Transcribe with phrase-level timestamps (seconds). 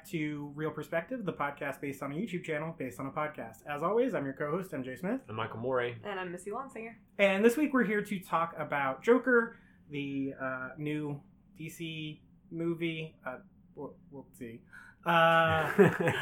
[0.00, 3.10] welcome back to Real Perspective, the podcast based on a YouTube channel based on a
[3.10, 3.58] podcast.
[3.68, 5.96] As always, I'm your co-host, MJ Smith, I'm Michael Morey.
[6.04, 6.94] And I'm Missy Lonsinger.
[7.18, 9.56] and this week we're here to talk about Joker,
[9.90, 11.20] the uh, new
[11.60, 12.18] DC
[12.50, 13.14] movie.
[13.26, 13.36] Uh,
[13.74, 14.60] we'll, we'll see.
[15.04, 15.70] Uh,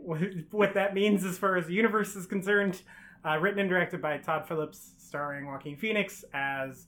[0.00, 0.20] what,
[0.50, 2.82] what that means as far as the universe is concerned.
[3.24, 6.86] Uh, written and directed by Todd Phillips, starring Joaquin Phoenix as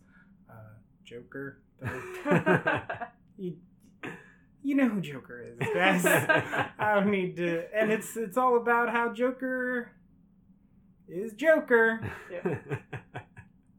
[0.51, 0.55] uh,
[1.05, 1.61] Joker.
[2.25, 2.83] The-
[3.39, 3.57] you,
[4.63, 6.05] you know who Joker is, guys.
[6.79, 7.65] I don't need to.
[7.75, 9.91] And it's it's all about how Joker
[11.09, 12.01] is Joker.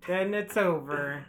[0.08, 1.26] Then it's over.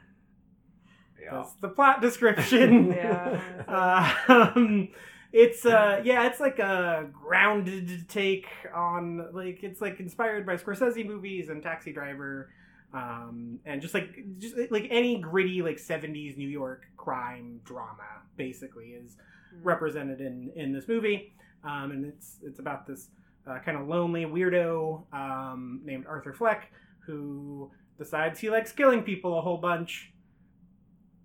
[1.22, 1.30] yeah.
[1.36, 2.92] That's the plot description.
[2.94, 3.40] Yeah.
[4.28, 4.88] um,
[5.32, 11.04] it's uh yeah, it's like a grounded take on like it's like inspired by Scorsese
[11.04, 12.50] movies and Taxi Driver,
[12.92, 18.90] um, and just like just like any gritty like '70s New York crime drama basically
[18.90, 19.16] is
[19.62, 23.08] represented in in this movie, um, and it's it's about this
[23.46, 26.70] uh, kind of lonely weirdo um, named Arthur Fleck
[27.06, 30.12] who decides he likes killing people a whole bunch.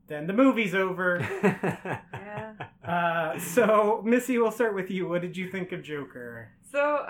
[0.08, 1.20] Then the movie's over.
[2.30, 2.54] Yeah.
[2.88, 5.08] Uh, so, Missy, we'll start with you.
[5.08, 6.52] What did you think of Joker?
[6.72, 7.06] So,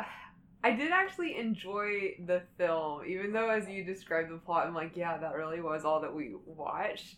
[0.63, 4.95] I did actually enjoy the film, even though as you described the plot, I'm like,
[4.95, 7.15] yeah, that really was all that we watched.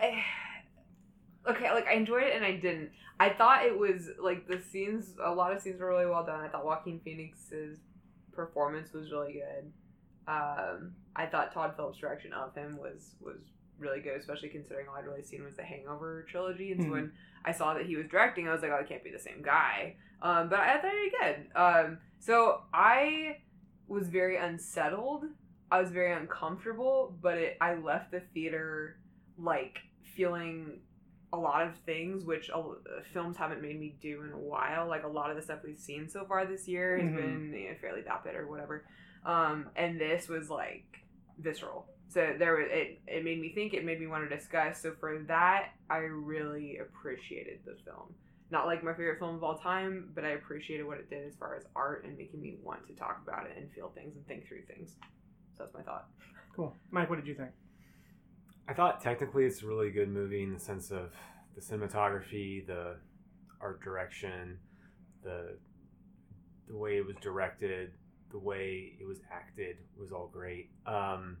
[0.00, 0.22] I-
[1.48, 2.90] okay, like I enjoyed it and I didn't.
[3.20, 6.40] I thought it was like the scenes, a lot of scenes were really well done.
[6.40, 7.78] I thought Joaquin Phoenix's
[8.32, 9.72] performance was really good.
[10.28, 13.40] Um, I thought Todd Phillips' direction of him was was
[13.78, 16.72] really good, especially considering all I'd really seen was the Hangover trilogy.
[16.72, 16.92] And so Mhm.
[16.92, 17.12] when
[17.44, 19.40] I saw that he was directing, I was like, oh, it can't be the same
[19.42, 19.96] guy.
[20.20, 21.56] Um, but I thought he did good.
[21.56, 23.38] Um, so I
[23.86, 25.24] was very unsettled.
[25.70, 28.98] I was very uncomfortable, but it, I left the theater
[29.38, 30.80] like feeling
[31.32, 32.62] a lot of things which uh,
[33.12, 34.88] films haven't made me do in a while.
[34.88, 37.14] Like a lot of the stuff we've seen so far this year has Mhm.
[37.16, 38.84] been you know, fairly vapid or whatever.
[39.24, 40.86] Um, and this was like
[41.38, 41.86] visceral.
[42.08, 43.00] So there was it.
[43.06, 43.74] It made me think.
[43.74, 44.80] It made me want to discuss.
[44.80, 48.14] So for that, I really appreciated the film.
[48.50, 51.36] Not like my favorite film of all time, but I appreciated what it did as
[51.36, 54.26] far as art and making me want to talk about it and feel things and
[54.26, 54.96] think through things.
[55.54, 56.08] So that's my thought.
[56.56, 56.74] Cool.
[56.90, 57.50] Mike, what did you think?
[58.68, 61.12] I thought technically it's a really good movie in the sense of
[61.54, 62.96] the cinematography, the
[63.60, 64.58] art direction,
[65.22, 65.56] the
[66.68, 67.92] the way it was directed,
[68.30, 70.68] the way it was acted was all great.
[70.84, 71.38] Um,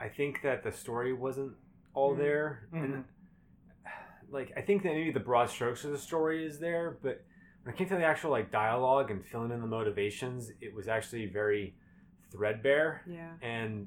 [0.00, 1.52] I think that the story wasn't
[1.92, 2.18] all Mm.
[2.18, 3.04] there, and
[4.30, 7.22] like I think that maybe the broad strokes of the story is there, but
[7.62, 10.88] when it came to the actual like dialogue and filling in the motivations, it was
[10.88, 11.74] actually very
[12.32, 13.34] threadbare Yeah.
[13.42, 13.86] and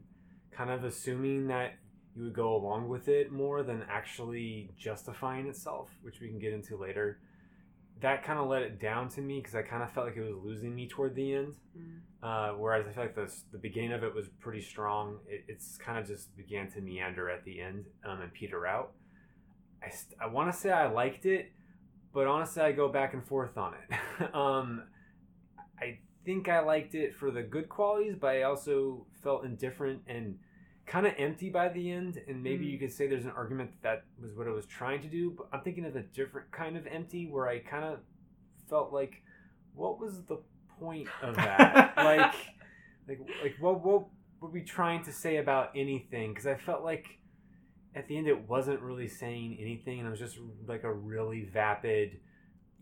[0.51, 1.73] kind of assuming that
[2.19, 6.51] you would go along with it more than actually justifying itself, which we can get
[6.51, 7.21] into later.
[8.01, 10.21] That kind of let it down to me because I kind of felt like it
[10.21, 11.55] was losing me toward the end.
[11.77, 11.99] Mm.
[12.21, 15.19] Uh, whereas I feel like the, the beginning of it was pretty strong.
[15.29, 18.91] It, it's kind of just began to meander at the end um, and peter out.
[19.81, 21.53] I, st- I want to say I liked it,
[22.13, 24.33] but honestly, I go back and forth on it.
[24.35, 24.83] um,
[25.79, 30.37] I think I liked it for the good qualities, but I also felt indifferent and
[30.89, 32.19] kind of empty by the end.
[32.27, 32.71] And maybe Mm.
[32.71, 35.31] you could say there's an argument that, that was what it was trying to do,
[35.31, 37.99] but I'm thinking of a different kind of empty where I kind of
[38.67, 39.21] felt like,
[39.75, 40.39] what was the
[40.79, 41.93] point of that?
[41.95, 42.33] like,
[43.07, 44.07] like, like, what, what
[44.41, 46.31] were we trying to say about anything?
[46.33, 47.19] Because I felt like
[47.93, 51.43] at the end it wasn't really saying anything, and it was just like a really
[51.45, 52.19] vapid,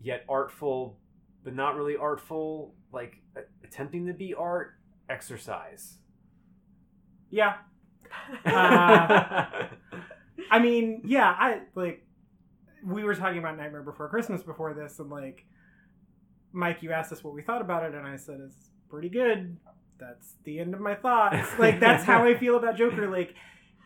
[0.00, 0.98] yet artful,
[1.44, 3.20] but not really artful, like
[3.62, 4.74] attempting to be art
[5.10, 5.98] exercise.
[7.30, 7.56] Yeah.
[8.44, 9.46] Uh,
[10.50, 12.04] I mean, yeah, I like
[12.84, 15.44] we were talking about Nightmare Before Christmas before this and like
[16.52, 19.56] Mike, you asked us what we thought about it and I said it's pretty good.
[19.98, 21.48] That's the end of my thoughts.
[21.58, 23.34] like that's how I feel about Joker like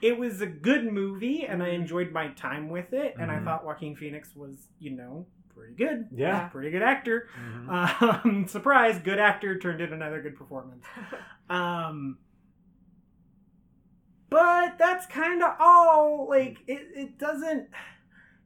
[0.03, 3.45] it was a good movie and I enjoyed my time with it and I Mhm.
[3.45, 6.09] thought Joaquin Phoenix was, you know, pretty good.
[6.13, 6.49] yeah.
[6.49, 7.29] Pretty good actor.
[7.41, 8.23] Mhm.
[8.25, 10.85] Um, surprise, good actor turned in another good performance.
[11.49, 12.19] Um,
[14.33, 16.27] but that's kind of all.
[16.29, 17.69] Like it, it doesn't.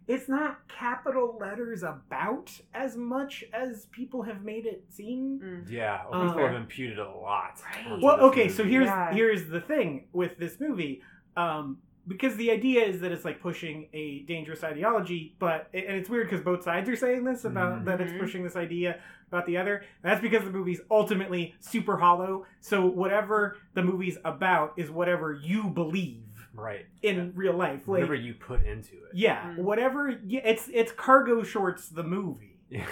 [0.09, 5.41] It's not capital letters about as much as people have made it seem.
[5.43, 5.71] Mm.
[5.71, 7.61] Yeah, Uh, people have imputed a lot.
[7.65, 8.01] Right.
[8.01, 9.13] Well, this okay, so here's Yeah.
[9.13, 11.03] here's the thing with this movie.
[11.37, 11.79] Um,
[12.09, 16.29] because the idea is that it's like pushing a dangerous ideology, but and it's weird
[16.31, 17.85] because both sides are saying this about Mhm.
[17.87, 18.21] that it's Mhm.
[18.21, 19.77] pushing this idea about the other.
[19.77, 22.47] And that's because the movie's ultimately super hollow.
[22.61, 26.23] So whatever the movie's about is whatever you believe
[26.55, 26.87] right.
[27.03, 27.81] in real life.
[27.81, 29.15] Like Whatever you put into it.
[29.15, 29.59] yeah, Mm.
[29.59, 30.11] whatever.
[30.27, 32.53] Yeah, it's it's cargo shorts the movie.
[32.69, 32.85] Yeah.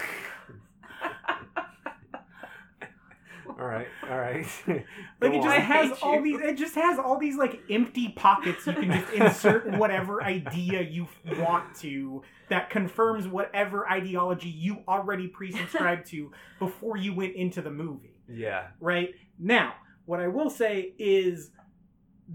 [3.58, 4.46] All right, all right.
[5.20, 5.60] Like it just on.
[5.62, 6.40] has hate all these.
[6.40, 11.06] It just has all these like empty pockets you can just insert whatever idea you
[11.38, 17.70] want to that confirms whatever ideology you already pre-subscribed to before you went into the
[17.70, 18.20] movie.
[18.28, 18.68] Yeah.
[18.80, 19.74] Right now,
[20.04, 21.50] what I will say is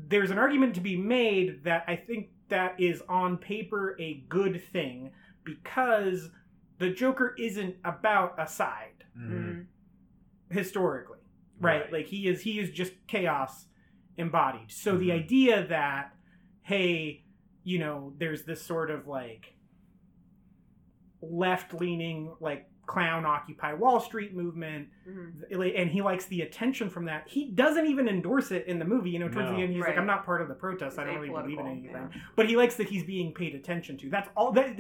[0.08, 4.64] there's an argument to be made that I think that is on paper a good
[4.72, 5.12] thing
[5.44, 6.30] because
[6.80, 9.66] the Joker isn't about a side Mhm.
[10.50, 11.18] Historically
[11.60, 11.82] right?
[11.82, 11.92] Right.
[11.94, 13.66] Like he is he is just chaos
[14.18, 14.72] embodied.
[14.72, 15.24] So the Mhm.
[15.24, 16.16] idea that
[16.64, 17.24] hey,
[17.64, 19.56] you know, there's this sort of like
[21.22, 25.76] left leaning like clown occupy Wall Street movement Mhm.
[25.80, 27.28] and he likes the attention from that.
[27.28, 29.12] He doesn't even endorse it in the movie.
[29.12, 29.56] You know, towards No.
[29.58, 30.98] the end he's like I'm not part of the protest.
[30.98, 31.92] I don't really believe in anything.
[31.94, 32.22] yeah.
[32.36, 34.10] But he likes that he's being paid attention to.
[34.10, 34.78] That's all that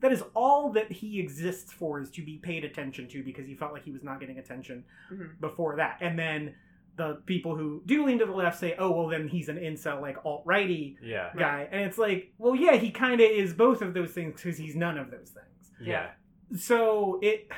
[0.00, 3.54] that is all that he exists for is to be paid attention to because he
[3.56, 5.40] felt like he was not getting attention Mhm.
[5.40, 5.98] before that.
[6.00, 6.54] And then
[6.94, 10.00] the people who do lean to the left say, "Oh, well, then he's an incel,
[10.00, 11.30] like alt righty Yeah.
[11.36, 14.58] guy," and it's like, well, yeah, he kind of is both of those things because
[14.58, 15.72] he's none of those things.
[15.80, 16.10] Yeah.
[16.56, 17.48] So it,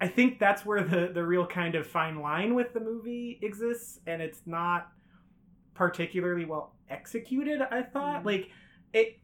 [0.00, 4.00] I think that's where the the real kind of fine line with the movie exists,
[4.06, 4.88] and it's not
[5.74, 7.60] particularly well executed.
[7.62, 8.26] I thought Mhm.
[8.26, 8.50] like
[8.92, 9.18] it,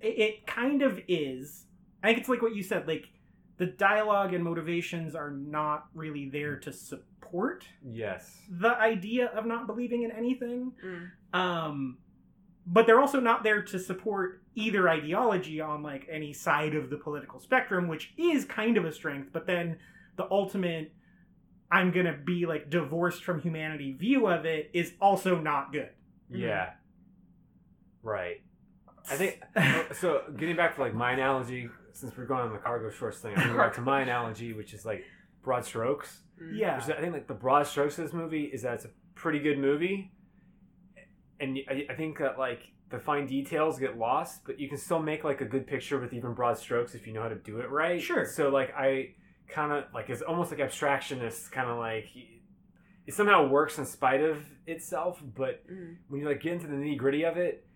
[0.00, 1.64] it, it kind of is.
[2.02, 3.08] I think it's like what you said, like.
[3.58, 8.38] The dialogue and motivations are not really there to support Yes.
[8.50, 11.10] the idea of not believing in anything Mm.
[11.32, 11.96] um
[12.66, 16.96] but they're also not there to support either ideology on like any side of the
[16.96, 19.76] political spectrum which is kind of a strength but then
[20.16, 20.92] the ultimate
[21.70, 25.90] i'm gonna be like divorced from humanity view of it is also not good
[26.30, 26.70] Yeah.
[28.02, 28.42] Right.
[29.10, 29.42] I think
[29.96, 30.22] so.
[30.36, 33.46] Getting back to like my analogy, since we're going on the cargo shorts thing, I'm
[33.46, 35.04] going back to my analogy, which is like
[35.42, 36.20] broad strokes.
[36.42, 36.58] Mm.
[36.58, 38.84] yeah Which is, I think like the broad strokes of this movie is that it's
[38.84, 40.10] a pretty good movie,
[41.40, 42.60] and I, I think that like
[42.90, 46.12] the fine details get lost, but you can still make like a good picture with
[46.12, 48.00] even broad strokes if you know how to do it right.
[48.00, 48.24] Sure.
[48.24, 49.14] So like I
[49.48, 52.08] kind of like it's almost like abstractionist, kind of like
[53.06, 55.96] it somehow works in spite of itself, but Mm.
[56.08, 57.66] when you like get into the nitty gritty of it,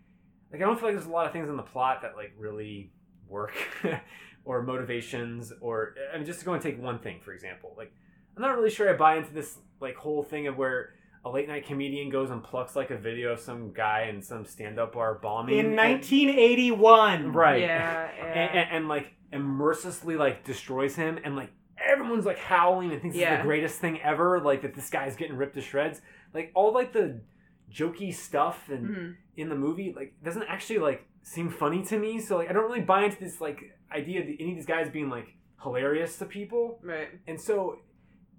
[0.53, 2.33] like I don't feel like there's a lot of things in the plot that like
[2.39, 2.93] really
[3.29, 3.53] work,
[4.45, 7.93] or motivations, or I mean, just to go and take one thing for example, like
[8.37, 10.95] I'm not really sure I buy into this like whole thing of where
[11.25, 14.45] a late night comedian goes and plucks like a video of some guy in some
[14.45, 18.43] stand up bar bombing in and- 1981 right, Yeah, and, yeah.
[18.63, 23.15] and, and, like and mercilessly like destroys him and like everyone's like howling and thinks
[23.17, 23.39] it's Yeah.
[23.39, 26.01] the greatest thing ever like that this guy's getting ripped to shreds
[26.35, 27.21] like all like the
[27.73, 29.17] jokey stuff and Mhm.
[29.37, 32.65] in the movie like doesn't actually like seem funny to me so like i don't
[32.65, 36.25] really buy into this like idea that any of these guys being like hilarious to
[36.25, 37.09] people Right.
[37.29, 37.79] and so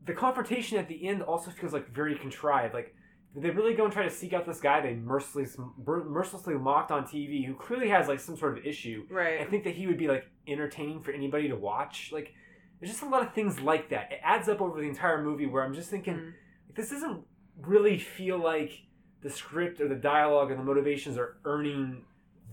[0.05, 2.96] the confrontation at the end also feels like very contrived like
[3.36, 7.03] they really go and try to seek out this guy they mercilessly mercilessly mocked on
[7.05, 9.39] tv who clearly has like some sort of issue Right.
[9.39, 12.10] I think that he would be like entertaining for anybody to watch.
[12.12, 12.34] Like,
[12.79, 14.12] there's just a lot of things like that.
[14.12, 16.34] It adds up over the entire movie where I'm just thinking, Mm.
[16.75, 17.24] this doesn't
[17.62, 18.72] really feel like
[19.22, 22.03] the script or the dialogue or the motivations are earning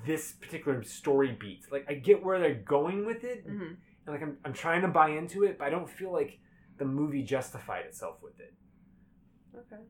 [0.07, 1.65] this particular story beat.
[1.73, 3.69] Like, I get where they're going with it, Mhm.
[3.69, 3.77] and
[4.07, 6.39] like I'm, I'm trying to buy into it, but I don't feel like
[6.79, 8.55] the movie justified itself with it.
[9.57, 9.83] Okay.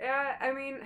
[0.00, 0.80] Yeah, I mean,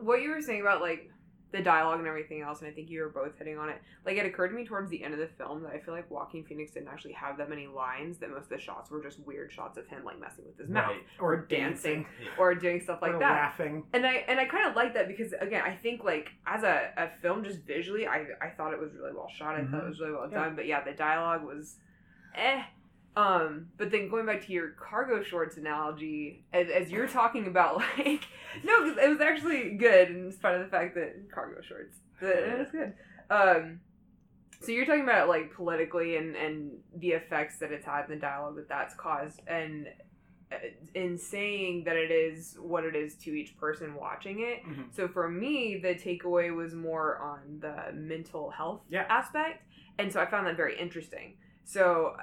[0.00, 1.08] what you were saying about like
[1.52, 3.76] the dialogue and everything else, and I think you were both hitting on it.
[4.06, 6.10] Like it occurred to me towards the end of the film that I feel like
[6.10, 8.16] Joaquin Phoenix didn't actually have that many lines.
[8.18, 10.70] That most of the shots were just weird shots of him like messing with his
[10.70, 11.02] mouth Right.
[11.20, 12.06] or dancing dancing
[12.38, 13.30] or doing stuff like or that.
[13.32, 16.62] laughing And I and I kind of like that because again, I think like as
[16.62, 19.54] a, a film, just visually, I I thought it was really well shot.
[19.54, 20.44] I thought it was really well Yeah.
[20.44, 20.56] done.
[20.56, 21.76] But yeah, the dialogue was,
[22.34, 22.62] eh.
[23.14, 27.76] Um, but then going back to your cargo shorts analogy, as, as you're talking about,
[27.98, 28.24] like,
[28.64, 32.68] no, it was actually good in spite of the fact that cargo shorts, it was
[32.70, 32.94] good.
[33.30, 33.80] Um,
[34.60, 38.12] so you're talking about it like politically and and the effects that it's had, and
[38.16, 39.88] the dialogue that that's caused, and
[40.52, 40.56] uh,
[40.94, 44.64] in saying that it is what it is to each person watching it.
[44.64, 44.94] Mhm.
[44.94, 49.04] So for me, the takeaway was more on the mental health Yeah.
[49.08, 49.64] aspect,
[49.98, 51.36] and so I found that very interesting.
[51.64, 52.16] So,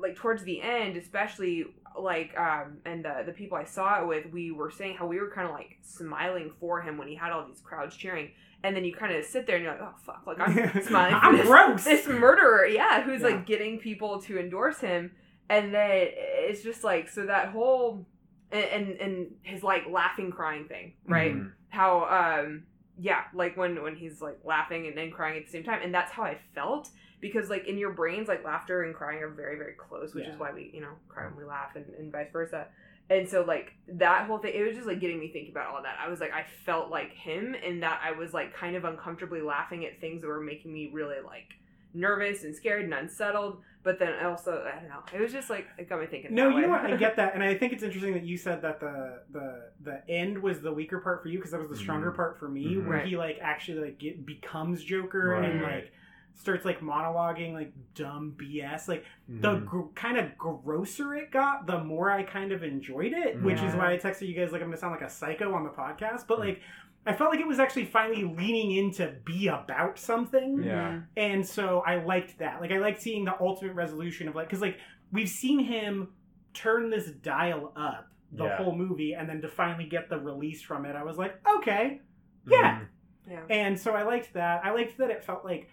[0.00, 1.64] like towards the end, especially
[1.98, 5.18] like um, and the the people I saw it with, we were saying how we
[5.20, 8.76] were kind of like smiling for him when he had all these crowds cheering, and
[8.76, 11.36] then you kind of sit there and you're like, oh fuck, like I'm smiling I'm
[11.36, 13.28] this gross this murderer, yeah, who's Yeah.
[13.28, 15.12] like getting people to endorse him,
[15.48, 18.06] and then it's just like so that whole
[18.52, 21.34] and and, and his like laughing crying thing, right?
[21.34, 21.52] Mhm.
[21.70, 22.04] How
[22.44, 22.64] um
[22.98, 25.94] yeah, like when when he's like laughing and then crying at the same time, and
[25.94, 26.88] that's how I felt
[27.20, 30.32] because like in your brains, like laughter and crying are very very close, which Yeah.
[30.32, 32.66] is why we you know cry when we laugh and, and vice versa.
[33.08, 35.82] And so like that whole thing, it was just like getting me thinking about all
[35.82, 35.96] that.
[36.04, 39.42] I was like, I felt like him, in that I was like kind of uncomfortably
[39.42, 41.54] laughing at things that were making me really like
[41.96, 43.62] nervous and scared and unsettled.
[43.82, 46.34] But then also, I don't know, it was just like it got me thinking.
[46.34, 46.82] No, that you know way.
[46.82, 46.92] what?
[46.92, 50.02] I get that, and I think it's interesting that you said that the the the
[50.10, 52.16] end was the weaker part for you because that was the stronger Mhm.
[52.16, 52.86] part for me, Mhm.
[52.86, 53.06] where Right.
[53.06, 55.92] he like actually like get, becomes Joker and like
[56.34, 58.88] starts like monologuing like dumb BS.
[58.88, 59.64] Like the Mhm.
[59.66, 63.74] gr- kind of grosser it got, the more I kind of enjoyed it, which is
[63.74, 66.26] why I texted you guys like I'm gonna sound like a psycho on the podcast,
[66.26, 66.46] but Mm.
[66.46, 66.60] like.
[67.06, 70.62] I felt like it was actually finally leaning in to be about something.
[70.62, 71.00] Yeah.
[71.16, 72.60] And so I liked that.
[72.60, 74.78] Like I liked seeing the ultimate resolution of like because like
[75.12, 76.08] we've seen him
[76.52, 78.56] turn this dial up the Yeah.
[78.56, 82.00] whole movie and then to finally get the release from it, I was like, okay.
[82.48, 82.80] Yeah.
[82.80, 82.86] Mhm.
[83.30, 83.40] Yeah.
[83.50, 84.64] And so I liked that.
[84.64, 85.68] I liked that it felt like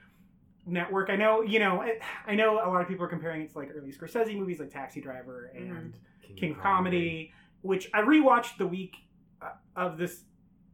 [0.66, 1.10] network.
[1.10, 3.58] I know, you know, I, I know a lot of people are comparing it to
[3.58, 5.96] like early Scorsese movies like Taxi Driver and
[6.38, 8.96] King of Comedy, which I rewatched the week
[9.42, 10.22] uh, of this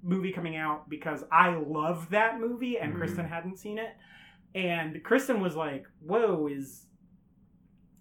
[0.01, 2.97] movie coming out because I love that movie and Mhm.
[2.97, 3.95] Kristen hadn't seen it.
[4.55, 6.85] And Kristen was like, "Whoa, is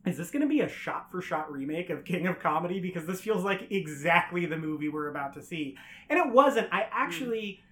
[0.06, 3.04] is this going to be a shot for shot remake of King of Comedy because
[3.04, 5.76] this feels like exactly the movie we're about to see."
[6.08, 6.72] And it wasn't.
[6.72, 7.62] I actually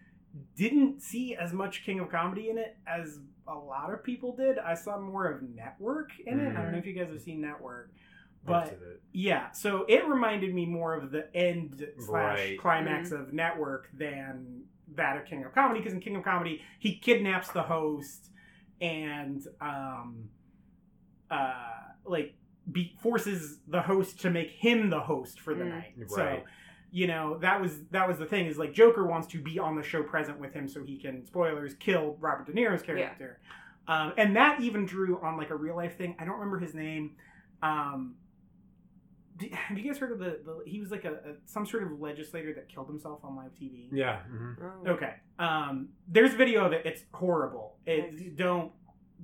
[0.54, 4.58] didn't see as much King of Comedy in it as a lot of people did.
[4.58, 6.54] I saw more of Network in it.
[6.56, 7.90] I don't know if you guys have seen Network.
[8.46, 9.02] Parts But it.
[9.12, 12.58] yeah, so it reminded me more of the end slash Right.
[12.58, 14.62] climax of Network than
[14.94, 15.80] that of King of Comedy.
[15.80, 18.30] Because in King of Comedy, he kidnaps the host
[18.80, 20.28] and um,
[21.30, 21.52] uh,
[22.04, 22.34] like
[22.70, 25.68] be, forces the host to make him the host for the Mm.
[25.70, 25.94] night.
[26.08, 26.42] So
[26.92, 29.74] you know that was that was the thing is like Joker wants to be on
[29.76, 33.40] the show present with him so he can spoilers kill Robert De Niro's character.
[33.88, 36.16] Um, and that even drew on like a real life thing.
[36.18, 37.12] I don't remember his name.
[37.62, 38.14] Um,
[39.36, 41.82] do- have you guys heard of the, the he was like a, a some sort
[41.82, 43.88] of legislator that killed himself on live TV?
[43.92, 44.20] Yeah.
[44.30, 44.56] mhm.
[44.86, 44.90] Oh.
[44.92, 45.14] Okay.
[45.38, 46.84] Um, there's video of it.
[46.86, 47.76] It's horrible.
[47.86, 48.22] It Nice.
[48.36, 48.72] don't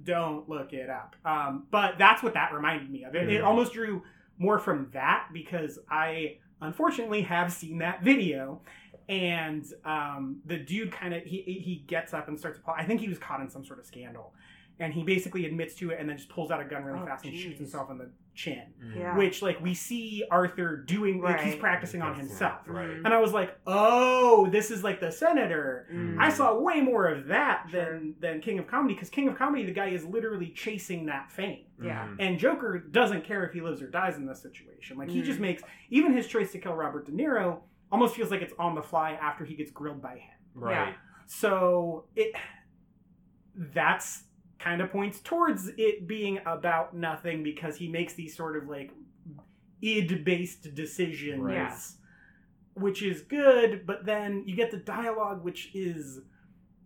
[0.04, 1.16] don't look it up.
[1.25, 3.14] Um, but that's what that reminded me of.
[3.14, 3.47] It, it Mhm.
[3.47, 4.02] almost drew
[4.38, 8.62] more from that because I unfortunately have seen that video.
[9.09, 12.59] And um, the dude kind of he he gets up and starts.
[12.61, 14.33] to I think he was caught in some sort of scandal,
[14.78, 17.07] and he basically admits to it and then just pulls out a gun really Oh,
[17.07, 18.62] fast and shoots himself in the chin.
[18.97, 19.17] Yeah.
[19.17, 22.61] Which like we see Arthur doing, like he's practicing on himself.
[22.67, 22.91] Right.
[22.91, 25.87] And I was like, oh, this is like the senator.
[25.93, 26.19] Mm.
[26.19, 27.85] I saw way more of that Sure.
[27.85, 31.31] than than King of Comedy because King of Comedy, the guy is literally chasing that
[31.31, 32.07] fame, Yeah.
[32.09, 32.17] Mhm.
[32.21, 34.97] and Joker doesn't care if he lives or dies in this situation.
[34.97, 35.25] Like he Mm.
[35.25, 37.61] just makes even his choice to kill Robert De Niro
[37.91, 40.39] almost feels like it's on the fly after he gets grilled by him.
[40.55, 40.95] Right.
[41.27, 42.35] So it
[43.55, 44.25] that's
[44.62, 48.90] kind of points towards it being about nothing because he makes these sort of like
[49.83, 51.54] id based decisions Right.
[51.54, 51.76] Yeah.
[52.75, 56.21] which is good but then you get the dialogue which is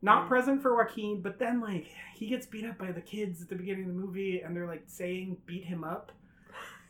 [0.02, 0.28] not Mm.
[0.28, 3.56] present for Joaquin but then like he gets beat up by the kids at the
[3.56, 6.12] beginning of the movie and they're like saying beat him up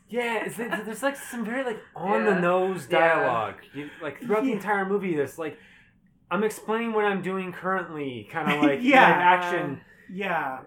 [0.09, 2.33] Yeah, it's, it's- there's like some very like on Yeah.
[2.35, 2.99] the nose Yeah.
[2.99, 3.55] dialogue.
[3.73, 5.57] You, like throughout the entire movie, this like
[6.31, 9.01] I'm explaining what I'm doing currently, kind of like Yeah.
[9.01, 9.81] live action.
[10.09, 10.59] yeah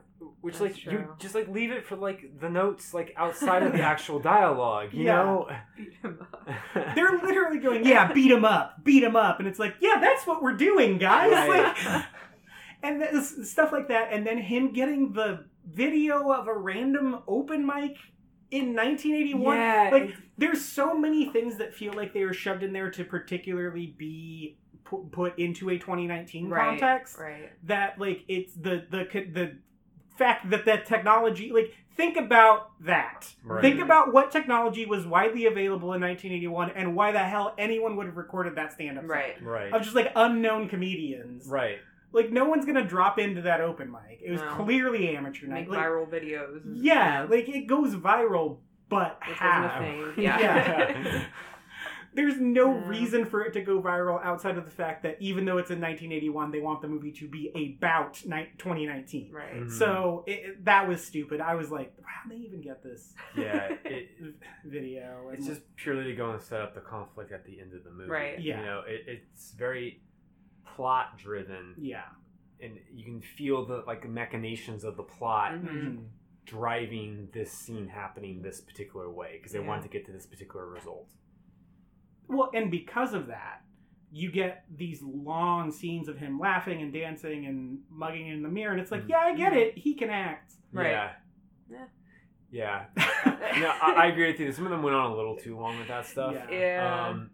[0.43, 3.73] Which That's like you just like leave it for like the notes like outside of
[3.73, 5.17] the actual dialogue, you Yeah.
[5.17, 5.49] know?
[5.77, 6.49] Beat him up.
[6.95, 10.27] they're literally going yeah beat him up beat him up and it's like yeah that's
[10.27, 12.05] what we're doing guys like
[12.83, 17.67] and this, stuff like that and then him getting the video of a random open
[17.67, 17.97] mic
[18.51, 22.73] in 1981 yeah, like there's so many things that feel like they were shoved in
[22.73, 26.81] there to particularly be pu- put into a 2019 Right.
[26.81, 27.53] context Right.
[27.65, 29.59] that like it's the the the
[30.21, 33.61] fact that that technology like think about that Right.
[33.63, 38.07] think about what technology was widely available in 1981 and why the hell anyone would
[38.07, 39.37] have recorded that stand-up set Right.
[39.43, 41.79] right, of just like unknown comedians right.
[42.13, 44.49] like no one's gonna drop into that open mic it was No.
[44.65, 46.65] clearly amateur night Make like, viral videos.
[46.65, 48.59] and- yeah like it goes viral
[48.89, 50.25] but Which half wasn't a thing.
[50.25, 50.39] Yeah.
[50.39, 51.23] Yeah.
[52.13, 52.89] There's no Yeah.
[52.89, 55.81] reason for it to go viral outside of the fact that even though it's in
[55.81, 59.31] 1981, they want the movie to be about ni- 2019.
[59.33, 59.55] Right.
[59.55, 59.71] Mhm.
[59.71, 61.41] So it, it- that was stupid.
[61.41, 64.33] I was like, how did they even get this Yeah, it, v-
[64.65, 65.31] video?
[65.33, 67.91] it's just purely to go and set up the conflict at the end of the
[67.91, 68.11] movie.
[68.11, 68.41] Right.
[68.41, 68.59] Yeah.
[68.61, 70.03] You know, it, it's very
[70.65, 72.05] plot driven, yeah.
[72.61, 75.69] and you can feel the like machinations of the plot Mhm.
[75.69, 76.05] Mhm.
[76.45, 79.67] driving this scene happening this particular way because they Yeah.
[79.69, 81.09] wanted to get to this particular result.
[82.31, 83.63] Well, and because of that,
[84.13, 88.73] you get these long scenes of him laughing and dancing and mugging in the mirror,
[88.73, 89.09] and it's like, Mhm.
[89.11, 89.77] yeah, I get it.
[89.79, 90.55] He can act.
[90.73, 90.91] Right.
[90.91, 91.13] Yeah.
[91.71, 91.85] Yeah.
[92.53, 92.85] Yeah.
[93.61, 94.51] no, I, I agree with you.
[94.53, 96.35] Some of them went on a little too long with that stuff.
[96.35, 96.51] Yeah.
[96.51, 97.09] Yeah.
[97.11, 97.31] Um,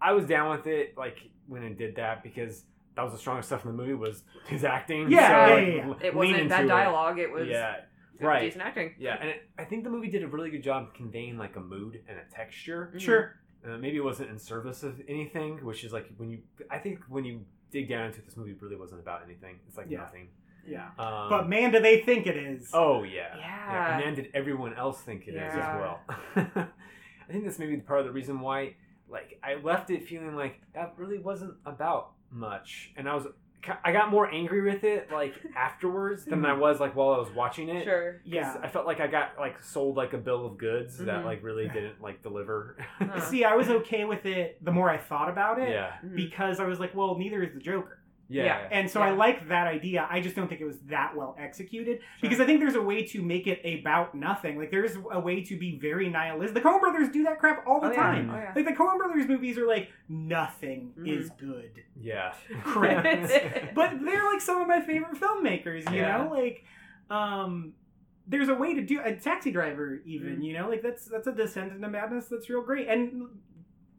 [0.00, 2.64] I was down with it, like when it did that, because
[2.96, 5.10] that was the strongest stuff in the movie was his acting.
[5.10, 5.94] Yeah, so, like, yeah, yeah.
[6.08, 6.68] it wasn't bad into it.
[6.68, 7.18] dialogue.
[7.20, 7.76] It was Yeah,
[8.20, 8.40] right.
[8.42, 8.94] decent acting.
[8.98, 11.60] Yeah, and it, I think the movie did a really good job conveying like a
[11.60, 12.92] mood and a texture.
[12.96, 13.00] Mhm.
[13.00, 13.36] Sure.
[13.66, 16.38] Uh, maybe it wasn't in service of anything, which is like when you.
[16.70, 19.58] I think when you dig down into it, this movie really wasn't about anything.
[19.68, 19.98] It's like Yeah.
[19.98, 20.28] nothing.
[20.66, 20.88] Yeah.
[20.98, 22.70] Um, But man, do they think it is.
[22.72, 23.36] Oh yeah.
[23.36, 23.96] Yeah.
[23.98, 25.74] And then did everyone else think it is Yeah.
[25.74, 26.00] as well?
[27.28, 28.74] I think that's maybe part of the reason why,
[29.08, 33.26] like, I left it feeling like that really wasn't about much, and I was,
[33.84, 37.30] I got more angry with it like afterwards than I was like while I was
[37.30, 37.84] watching it.
[37.84, 38.12] Sure.
[38.14, 38.56] 'Cause yeah.
[38.62, 41.24] I felt like I got like sold like a bill of goods that Mhm.
[41.24, 42.76] like really didn't like deliver.
[42.98, 43.20] Huh.
[43.20, 45.92] See, I was okay with it the more I thought about it yeah.
[46.04, 46.16] Mhm.
[46.16, 47.98] because I was like, well, neither is the Joker.
[48.28, 48.44] Yeah.
[48.44, 48.68] Yeah.
[48.70, 50.06] And so I like that idea.
[50.10, 52.06] I just don't think it was that well executed Sure.
[52.22, 54.58] because I think there's a way to make it about nothing.
[54.58, 56.54] Like there's a way to be very nihilistic.
[56.62, 57.96] The Coen Brothers do that crap all the Oh, yeah.
[57.96, 58.30] time.
[58.30, 58.52] Oh, yeah.
[58.56, 61.18] Like the Coen Brothers movies are like nothing Mhm.
[61.18, 61.82] is good.
[62.00, 62.32] Yeah.
[62.64, 63.04] Correct.
[63.74, 66.18] but they're like some of my favorite filmmakers, you Yeah.
[66.18, 66.30] know?
[66.30, 66.64] Like
[67.10, 67.74] um
[68.26, 70.44] there's a way to do a taxi driver even, Mhm.
[70.44, 70.68] you know?
[70.68, 72.88] Like that's that's a descent into madness that's real great.
[72.88, 73.24] And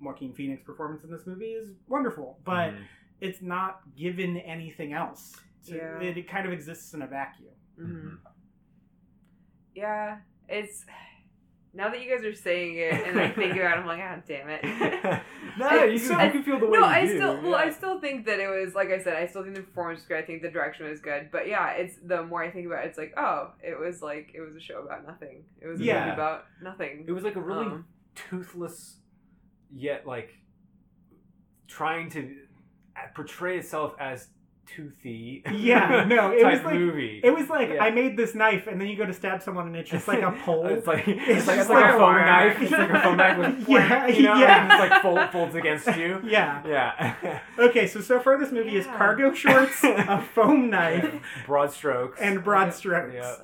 [0.01, 2.77] Joaquin Phoenix performance in this movie is wonderful, but Mhm.
[3.22, 5.36] It's not given anything else.
[5.62, 6.00] So Yeah.
[6.00, 7.50] it, it kind of exists in a vacuum.
[7.80, 8.18] Mhm.
[9.76, 10.86] Yeah, it's
[11.76, 14.18] now that you guys are saying it and I think about it, I'm like, ah,
[14.28, 14.64] damn it.
[15.58, 17.18] no, I- you, so- can, you can feel the way no, you I do.
[17.18, 17.56] still well, yeah.
[17.58, 20.08] I still think that it was like I said, I still think the performance was
[20.08, 20.18] good.
[20.18, 21.30] I think the direction was good.
[21.32, 24.32] But yeah, it's the more I think about it, it's like, oh, it was like
[24.36, 25.46] it was a show about nothing.
[25.62, 26.02] It was a Yeah.
[26.02, 27.06] movie about nothing.
[27.08, 28.98] It was like a really Um, toothless,
[29.72, 30.36] yet like
[31.68, 32.36] trying to
[33.16, 34.27] portray itself as
[34.66, 35.44] toothy.
[35.51, 37.20] Yeah, no, it was like- movie.
[37.22, 37.83] It was like Yeah.
[37.83, 40.22] I made this knife, and then you go to stab someone, and it's just like
[40.22, 40.66] a pole.
[40.68, 42.61] it's like it's, It's like, just it's like, like a a phone knife.
[42.61, 44.63] It's like a phone knife with Yeah, you know, yeah.
[44.63, 46.22] and it's like fold, folds against you.
[46.24, 46.63] yeah.
[46.66, 47.39] Yeah.
[47.59, 51.13] Okay, so so far this movie is cargo shorts, a foam knife,
[51.46, 52.20] Broad strokes.
[52.22, 52.70] and broad Yeah.
[52.72, 53.13] strokes.
[53.13, 53.35] Yeah.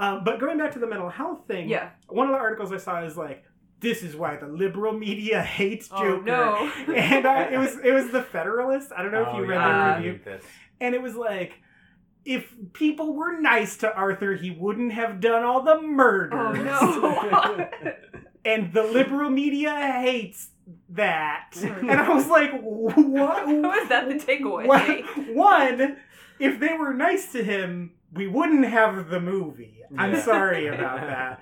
[0.00, 1.90] Um, but going back to the mental health thing, yeah.
[2.08, 3.44] one of the articles I saw is like,
[3.80, 6.72] "This is why the liberal media hates Oh Joker." no.
[6.94, 8.92] and I, it was it was the Federalist.
[8.96, 10.38] I don't know if Oh, you read yeah, the review.
[10.80, 11.52] and it was like
[12.24, 16.32] if people were nice to Arthur, he wouldn't have done all the murders.
[16.34, 17.68] Oh no.
[18.44, 20.50] And the liberal media hates
[20.90, 21.50] that.
[21.56, 23.44] Oh, and I was like, what?
[23.44, 24.66] Was that the takeaway?
[24.66, 25.34] What?
[25.34, 25.96] One,
[26.38, 29.80] if they were nice to him, we wouldn't have the movie.
[29.98, 31.40] I'm sorry about that.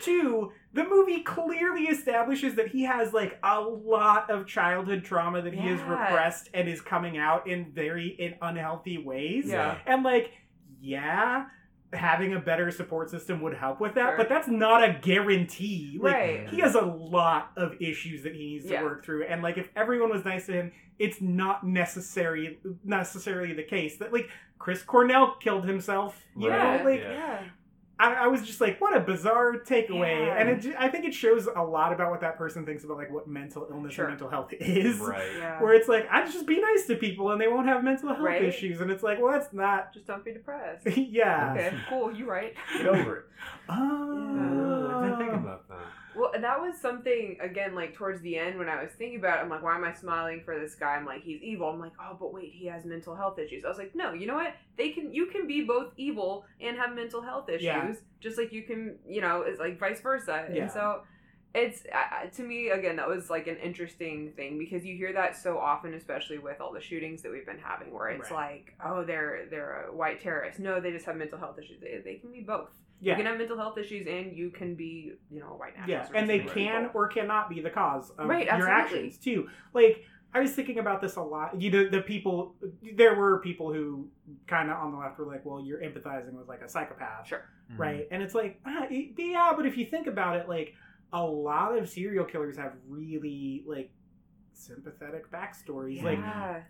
[0.00, 5.52] Two, the movie clearly establishes that he has like a lot of childhood trauma that
[5.52, 5.90] he has Yeah.
[5.90, 9.48] repressed and is coming out in very in unhealthy ways.
[9.50, 9.78] Yeah.
[9.86, 10.30] And like,
[10.80, 11.46] yeah,
[11.92, 14.16] having a better support system would help with that, Sure.
[14.16, 15.98] but that's not a guarantee.
[16.00, 16.48] Like Right.
[16.48, 18.82] he has a lot of issues that he needs to Yeah.
[18.82, 19.24] work through.
[19.24, 23.98] And like if everyone was nice to him, it's not necessary necessarily the case.
[23.98, 26.22] That like Chris Cornell killed himself.
[26.34, 26.78] You Right.
[26.82, 27.42] know, like Yeah.
[28.10, 28.20] Yeah.
[28.20, 30.26] I, I was just like, what a bizarre takeaway.
[30.26, 30.34] Yeah.
[30.38, 32.96] And it, ju- I think it shows a lot about what that person thinks about
[32.96, 34.06] like what mental illness Sure.
[34.06, 34.98] and mental health is.
[34.98, 35.22] Right.
[35.38, 35.62] Yeah.
[35.62, 38.20] Where it's like, I just be nice to people and they won't have mental health
[38.20, 38.42] Right.
[38.44, 38.80] issues.
[38.80, 39.92] And it's like, well, that's not.
[39.94, 40.86] Just don't be depressed.
[40.96, 41.52] yeah.
[41.52, 42.12] Okay, cool.
[42.12, 42.54] You right.
[42.76, 43.24] Get over it.
[43.68, 44.88] Oh.
[45.02, 45.78] I've been thinking about that.
[46.14, 49.42] Well, that was something again, like towards the end when I was thinking about it.
[49.42, 50.94] I'm like, why am I smiling for this guy?
[50.96, 51.68] I'm like, he's evil.
[51.68, 53.64] I'm like, oh, but wait, he has mental health issues.
[53.64, 54.54] I was like, no, you know what?
[54.76, 57.94] They can, you can be both evil and have mental health issues, Yeah.
[58.20, 60.46] just like you can, you know, it's like vice versa.
[60.52, 60.62] Yeah.
[60.62, 61.02] And so,
[61.54, 65.36] it's uh, to me again that was like an interesting thing because you hear that
[65.36, 68.64] so often, especially with all the shootings that we've been having, where it's Right.
[68.64, 70.58] like, oh, they're they're a white terrorist.
[70.58, 71.78] No, they just have mental health issues.
[71.78, 72.70] They, they can be both.
[73.02, 73.12] Yeah.
[73.12, 75.98] You can have mental health issues and you can be, you know, a white Yeah,
[75.98, 76.12] nationalist.
[76.12, 76.54] or and they something.
[76.54, 79.48] can or cannot be the cause of Right, your actions too.
[79.74, 81.60] Like I was thinking about this a lot.
[81.60, 82.54] You know, the people
[82.96, 84.08] there were people who
[84.46, 87.42] kind of on the left were like, "Well, you're empathizing with like a psychopath." Sure.
[87.76, 88.06] right?
[88.10, 90.72] And it's like, ah, yeah, but if you think about it, like
[91.12, 93.90] a lot of serial killers have really like
[94.52, 96.02] sympathetic backstories.
[96.02, 96.18] Like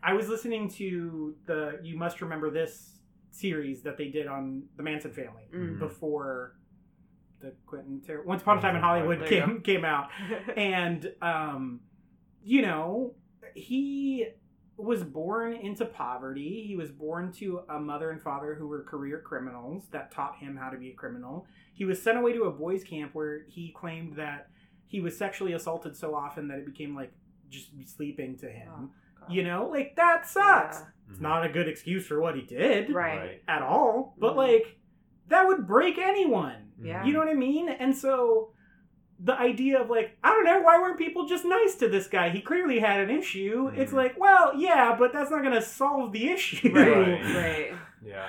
[0.02, 2.98] I was listening to the "You Must Remember This"
[3.32, 5.78] series that they did on the Manson family Mm.
[5.78, 6.56] before
[7.40, 10.10] the Quentin Tar- Once Upon a Time in Hollywood There you came came out,
[10.56, 11.80] and um,
[12.44, 13.14] you know,
[13.54, 14.26] he
[14.76, 16.64] was born into poverty.
[16.66, 20.56] He was born to a mother and father who were career criminals that taught him
[20.56, 21.46] how to be a criminal.
[21.74, 24.48] He was sent away to a boys' camp where he claimed that
[24.86, 27.12] he was sexually assaulted so often that it became like
[27.50, 28.70] just sleeping to him.
[28.74, 28.90] Oh,
[29.28, 30.78] You know, like that sucks.
[30.80, 30.86] Yeah.
[31.10, 31.22] It's Mhm.
[31.22, 33.42] not a good excuse for what he did Right.
[33.48, 34.36] at all, but Mhm.
[34.36, 34.78] like
[35.28, 36.72] that would break anyone.
[36.80, 37.04] Yeah.
[37.04, 37.68] You know what I mean?
[37.68, 38.52] And so
[39.20, 42.30] the idea of like, I don't know, why weren't people just nice to this guy?
[42.30, 43.70] He clearly had an issue.
[43.74, 43.96] It's Mhm.
[43.96, 46.72] like, well, yeah, but that's not going to solve the issue.
[46.74, 46.88] Right.
[46.88, 47.34] Right.
[47.34, 47.72] Right.
[48.04, 48.28] Yeah.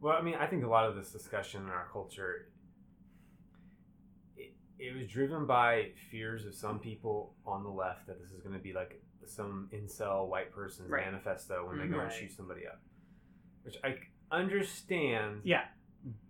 [0.00, 2.48] Well, I mean, I think a lot of this discussion in our culture,
[4.88, 8.54] it, was driven by fears of some people on the left that this is going
[8.54, 11.04] to be like some incel white person's Right.
[11.04, 12.80] manifesto when they go and shoot somebody up,
[13.62, 13.96] which I
[14.30, 15.40] understand.
[15.44, 15.64] Yeah.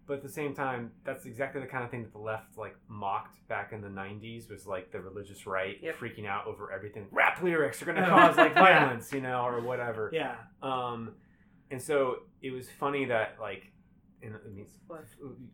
[0.06, 2.76] But at the same time, that's exactly the kind of thing that the left like
[2.88, 4.50] mocked back in the '90s.
[4.50, 5.96] Was like the religious right Yep.
[5.96, 7.06] freaking out over everything.
[7.10, 10.10] Rap lyrics are going to cause like violence, you know, or whatever.
[10.12, 10.34] Yeah.
[10.60, 11.14] Um,
[11.70, 13.72] and so it was funny that like,
[14.22, 14.66] and I mean,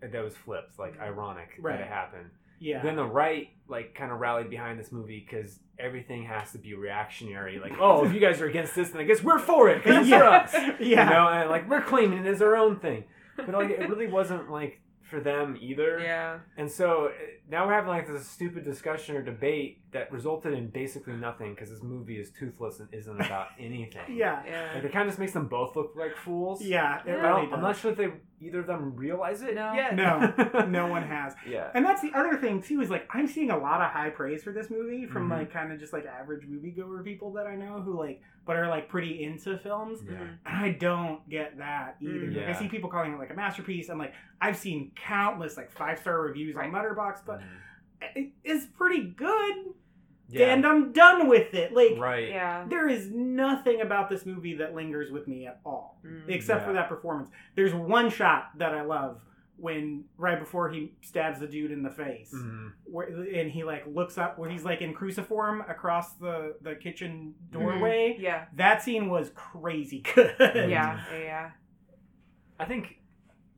[0.01, 1.03] that was flipped, like Mhm.
[1.03, 1.77] ironic Right.
[1.79, 2.31] that it happened.
[2.59, 2.83] Yeah.
[2.83, 6.75] Then the right like kind of rallied behind this movie because everything has to be
[6.75, 7.59] reactionary.
[7.59, 10.09] Like, oh, if you guys are against this, then I guess we're for it it's
[10.09, 10.53] for us.
[10.55, 10.75] yeah.
[10.81, 13.05] You know, and like we're claiming it as our own thing.
[13.37, 16.01] But like, it really wasn't like for them either.
[16.01, 16.39] Yeah.
[16.57, 17.11] And so uh,
[17.51, 21.71] now we're having like this stupid discussion or debate that resulted in basically nothing because
[21.71, 24.03] this movie is toothless and isn't about anything.
[24.17, 24.43] Yeah.
[24.47, 24.73] Yeah.
[24.75, 26.63] Like, it kind of just makes them both look like fools.
[26.63, 26.99] Yeah.
[27.01, 27.13] It Yeah.
[27.15, 28.09] I really don't, I'm not sure if they
[28.41, 29.73] either of them realize it No.
[29.73, 29.97] yet.
[29.97, 30.67] No.
[30.69, 31.35] no one has.
[31.49, 31.71] Yeah.
[31.75, 34.43] And that's the other thing too is like I'm seeing a lot of high praise
[34.43, 35.39] for this movie from Mhm.
[35.39, 38.69] like kind of just like average moviegoer people that I know who like but are
[38.69, 40.01] like pretty into films.
[40.07, 40.17] Yeah.
[40.21, 42.13] And I don't get that either.
[42.13, 42.37] Mm.
[42.37, 45.71] Like I see people calling it like a masterpiece, and like I've seen countless like
[45.71, 47.45] five star reviews on Letterboxd, but Mhm.
[48.15, 49.57] It is pretty good.
[50.29, 50.53] yeah.
[50.53, 51.73] And I'm done with it.
[51.73, 52.29] Like right.
[52.29, 52.65] Yeah.
[52.69, 56.29] there is nothing about this movie that lingers with me at all, Mm.
[56.29, 57.31] except for that performance.
[57.57, 59.21] There's one shot that I love
[59.57, 62.73] when right before he stabs the dude in the face, Mhm.
[62.85, 67.35] where, and he like looks up where he's like in cruciform across the the kitchen
[67.51, 68.17] doorway.
[68.21, 68.45] Yeah.
[68.55, 70.35] That scene was crazy good.
[70.39, 70.69] Yeah.
[70.71, 71.01] Yeah.
[71.19, 71.51] Yeah.
[72.61, 73.01] I think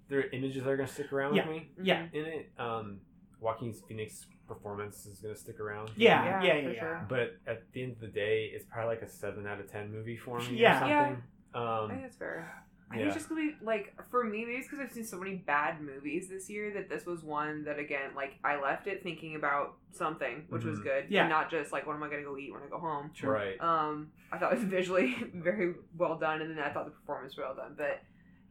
[0.09, 1.47] there are images that are going to stick around Yeah.
[1.49, 2.07] with me Yeah.
[2.13, 2.53] in it.
[2.59, 3.01] Um,
[3.41, 5.91] Joaquin Phoenix performance is going to stick around.
[5.97, 6.81] Yeah, Yeah, yeah, yeah, for yeah.
[6.81, 7.07] sure.
[7.09, 9.91] But at the end of the day, it's probably like a seven out of ten
[9.93, 10.85] movie for me Yeah.
[10.85, 11.05] or Yeah.
[11.09, 11.23] something.
[11.55, 12.65] I think Um, that's fair.
[12.93, 15.17] I think it's just gonna be like for me, maybe it's because I've seen so
[15.17, 19.05] many bad movies this year that this was one that again, like I left it
[19.05, 20.83] thinking about something, which was Mhm.
[20.83, 21.21] good, Yeah.
[21.23, 23.13] and not just like what am I gonna go eat when I go home.
[23.23, 23.61] right.
[23.61, 27.37] Um, I thought it was visually very well done, and then I thought the performance
[27.37, 27.75] was well done.
[27.79, 28.03] But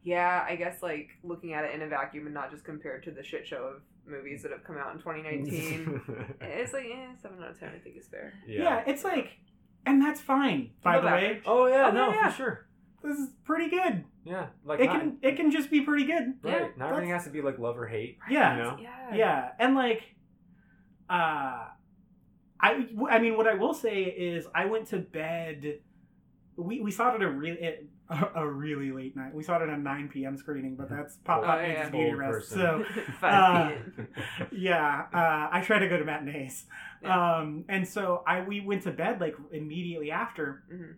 [0.02, 3.10] yeah, I guess like looking at it in a vacuum and not just compared to
[3.10, 6.00] the shit show of movies that have come out in 2019,
[6.40, 7.70] it's like eh, seven out of ten.
[7.74, 8.32] I think is fair.
[8.46, 8.82] Yeah.
[8.86, 9.28] it's like,
[9.86, 10.70] and that's fine.
[10.82, 11.40] By Above the way.
[11.46, 12.28] Oh yeah, Oh, no, yeah.
[12.30, 12.66] for sure.
[13.02, 14.04] this is pretty good.
[14.24, 16.34] Yeah, like It not, can it can just be pretty good.
[16.42, 16.60] right.
[16.62, 18.18] Yeah, not everything has to be like love or hate.
[18.30, 18.56] Yeah.
[18.56, 18.76] you know.
[18.80, 19.14] Yeah.
[19.14, 20.02] Yeah, and like,
[21.08, 21.66] uh,
[22.62, 25.78] I I mean, what I will say is, I went to bed.
[26.56, 27.58] We we saw it at a really
[28.10, 29.32] a, a really late night.
[29.32, 30.36] We saw it at a nine p.m.
[30.36, 31.78] screening, but that's pop Oh, up yeah.
[31.82, 32.48] needs beauty rest.
[32.50, 32.84] So
[33.22, 33.70] Uh,
[34.52, 36.64] yeah, uh, I try to go to matinees,
[37.02, 37.38] Yeah.
[37.38, 40.94] um, and so I we went to bed like immediately after, Mhm.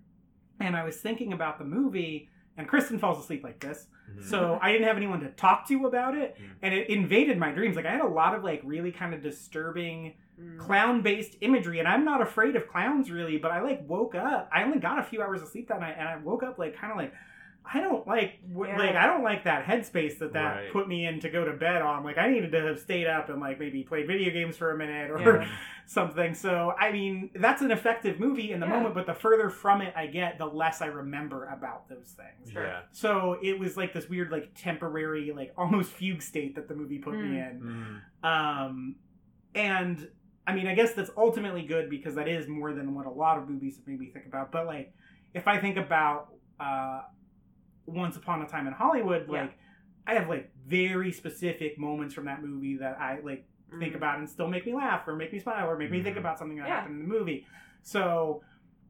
[0.60, 2.28] and I was thinking about the movie.
[2.54, 4.24] And Kristen falls asleep like this, Mhm.
[4.24, 6.50] so I didn't have anyone to talk to about it, Mm.
[6.60, 7.76] and it invaded my dreams.
[7.76, 10.58] Like I had a lot of like really kind of disturbing Mm.
[10.58, 13.36] clown based imagery, and I'm not afraid of clowns really.
[13.38, 14.48] But I like woke up.
[14.52, 16.76] I only got a few hours of sleep that night, and I woke up like
[16.76, 17.12] kind of like.
[17.64, 18.76] I don't like w- Yeah.
[18.76, 20.72] like I don't like that headspace that that Right.
[20.72, 22.02] put me in to go to bed on.
[22.02, 24.76] Like I needed to have stayed up and like maybe played video games for a
[24.76, 25.48] minute or Yeah.
[25.86, 26.34] something.
[26.34, 28.72] So I mean, that's an effective movie in the Yeah.
[28.72, 32.52] moment, but the further from it I get, the less I remember about those things.
[32.52, 32.80] Yeah.
[32.90, 36.98] So it was like this weird, like temporary, like almost fugue state that the movie
[36.98, 37.50] put me Mm.
[37.50, 38.02] in.
[38.24, 38.28] Mhm.
[38.28, 38.94] Um,
[39.54, 40.08] and
[40.46, 43.38] I mean, I guess that's ultimately good because that is more than what a lot
[43.38, 44.50] of movies have made me think about.
[44.50, 44.92] But like,
[45.34, 47.02] if I think about uh,
[47.86, 49.42] Once Upon a Time in Hollywood, Yeah.
[49.42, 49.58] like
[50.06, 53.46] I have like very specific moments from that movie that I like
[53.78, 53.96] think Mm.
[53.96, 56.20] about and still make me laugh or make me smile or make me think Mhm.
[56.20, 56.74] about something that Yeah.
[56.80, 57.46] happened in the movie.
[57.82, 58.42] So.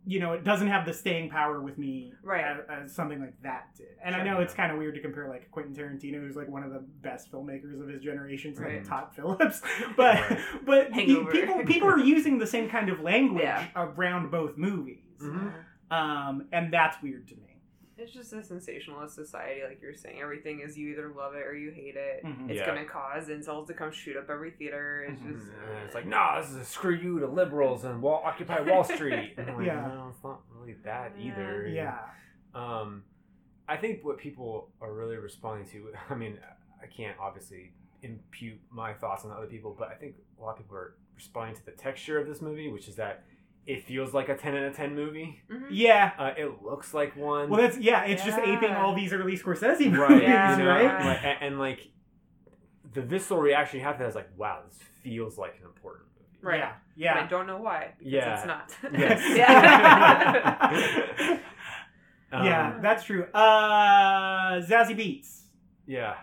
[0.04, 2.44] You know, it doesn't have the staying power with me Right.
[2.44, 3.86] as, as something like that did.
[4.04, 4.24] And I Sure.
[4.34, 6.80] know it's kind of weird to compare like Quentin Tarantino, who's like one of the
[7.02, 9.62] best filmmakers of his generation, to like Todd Phillips.
[9.96, 10.38] But Right.
[10.66, 13.66] but he- people people are using the same kind of language Yeah.
[13.76, 15.52] around both movies, Mhm.
[15.92, 17.51] um, and that's weird to me.
[18.02, 20.20] It's just a sensationalist society, like you're saying.
[20.20, 22.24] Everything is you either love it or you hate it.
[22.24, 22.50] Mhm.
[22.50, 22.66] It's Yeah.
[22.66, 25.04] gonna cause incels to come shoot up every theater.
[25.08, 25.32] It's Mhm.
[25.32, 28.60] just And it's like, nah, this is a screw you to liberals and Wall, Occupy
[28.70, 29.34] Wall Street.
[29.36, 29.86] And I'm like, Yeah.
[29.86, 31.32] no, it's not really that Yeah.
[31.32, 31.68] either.
[31.68, 32.08] Yeah,
[32.54, 33.04] Um,
[33.68, 36.38] I think what people are really responding to, I mean,
[36.82, 40.56] I can't obviously impute my thoughts on other people, but I think a lot of
[40.58, 43.24] people are responding to the texture of this movie, which is that
[43.66, 45.40] it feels like a ten out of ten movie.
[45.50, 45.66] Mhm.
[45.70, 46.12] Yeah.
[46.18, 47.48] Uh, it looks like one.
[47.48, 48.04] Well, that's yeah.
[48.04, 50.56] It's just aping all these early Scorsese movies, right, Yeah.
[50.58, 51.04] you know, right?
[51.06, 51.88] like, and, and, like
[52.94, 56.06] the visceral reaction you have to that is like, wow, this feels like an important
[56.18, 56.38] movie.
[56.42, 56.72] Right.
[56.96, 57.18] Yeah.
[57.18, 57.92] And I don't know why.
[57.98, 58.36] Because Yeah.
[58.38, 58.74] it's not.
[58.92, 59.36] Yes.
[61.22, 61.38] yeah.
[62.34, 63.24] Um, yeah, that's true.
[63.34, 65.42] Uh, Zazie Beetz.
[65.86, 66.14] Yeah.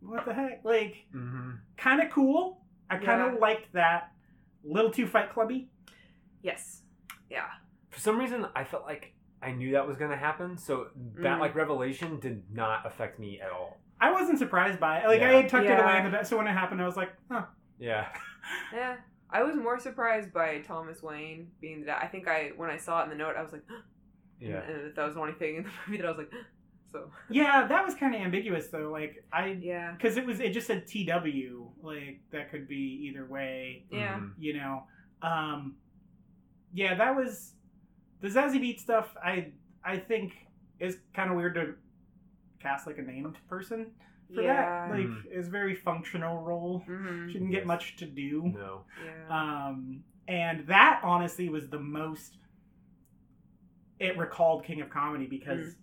[0.00, 0.64] What the heck?
[0.64, 2.62] Like, hmm kind of cool.
[2.88, 3.38] I kind of Yeah.
[3.38, 4.12] liked that.
[4.64, 5.68] Little too Fight Clubby.
[6.42, 6.82] Yes.
[7.30, 7.46] Yeah.
[7.90, 11.36] For some reason, I felt like I knew that was going to happen, so that
[11.36, 11.40] Mm.
[11.40, 13.78] like revelation did not affect me at all.
[14.00, 15.06] I wasn't surprised by it.
[15.06, 15.40] Like, I Yeah.
[15.40, 17.46] had tucked it away in the bed, so when it happened, I was like, huh.
[17.78, 18.08] Yeah.
[18.72, 18.96] Yeah.
[19.30, 21.98] I was more surprised by Thomas Wayne being the dad.
[22.02, 23.64] I think I when I saw it in the note, I was like,
[24.40, 24.62] Yeah.
[24.62, 26.30] and, and that was the only thing in the movie that I was like,
[26.90, 28.90] so Yeah, that was kind of ambiguous though.
[28.90, 31.68] Like, I yeah, because it was it just said TW.
[31.82, 33.84] Like that could be either way.
[33.90, 34.32] yeah, Mhm.
[34.38, 34.84] You know.
[35.20, 35.74] Um,
[36.72, 37.52] yeah, that was
[38.20, 39.14] the Zazie Beetz stuff.
[39.22, 39.52] I
[39.84, 40.32] I think
[40.80, 41.74] is kind of weird to
[42.60, 43.92] cast like a named person
[44.34, 44.88] for yeah.
[44.88, 44.94] that.
[44.98, 46.82] Like, it's a very functional role.
[46.86, 47.66] hmm She didn't get Yes.
[47.66, 48.42] much to do.
[48.54, 48.84] No.
[49.04, 49.66] Yeah.
[49.68, 52.36] Um, and that honestly was the most
[53.98, 55.74] it recalled King of Comedy because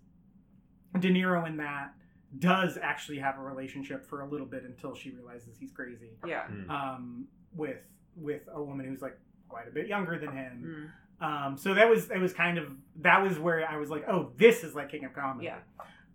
[0.98, 1.92] De Niro in that
[2.38, 6.10] does actually have a relationship for a little bit until she realizes he's crazy.
[6.26, 6.44] yeah.
[6.50, 6.70] Mm.
[6.70, 7.78] Um, with
[8.16, 10.92] with a woman who's like quite a bit younger than him.
[11.20, 11.24] Mm.
[11.26, 14.32] Um, so that was it was kind of that was where I was like, oh,
[14.36, 15.46] this is like King of Comedy.
[15.46, 15.58] Yeah.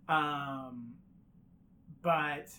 [0.07, 0.93] Um,
[2.03, 2.49] but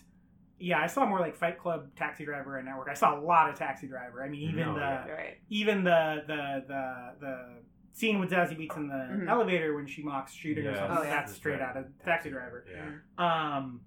[0.59, 2.87] yeah, I saw more like Fight Club, Taxi Driver, and Network.
[2.89, 4.23] I saw a lot of Taxi Driver.
[4.23, 4.79] I mean, even No, the.
[5.13, 5.37] Right.
[5.49, 7.49] even the the the the
[7.93, 9.29] scene with Zazie Beetz in the Mhm.
[9.29, 10.71] elevator when she mocks shooting Yeah.
[10.71, 10.99] herself.
[10.99, 11.09] Oh, yeah.
[11.11, 12.65] That's straight out of Taxi Driver.
[12.69, 12.89] Yeah.
[13.19, 13.23] Mm.
[13.57, 13.81] Um,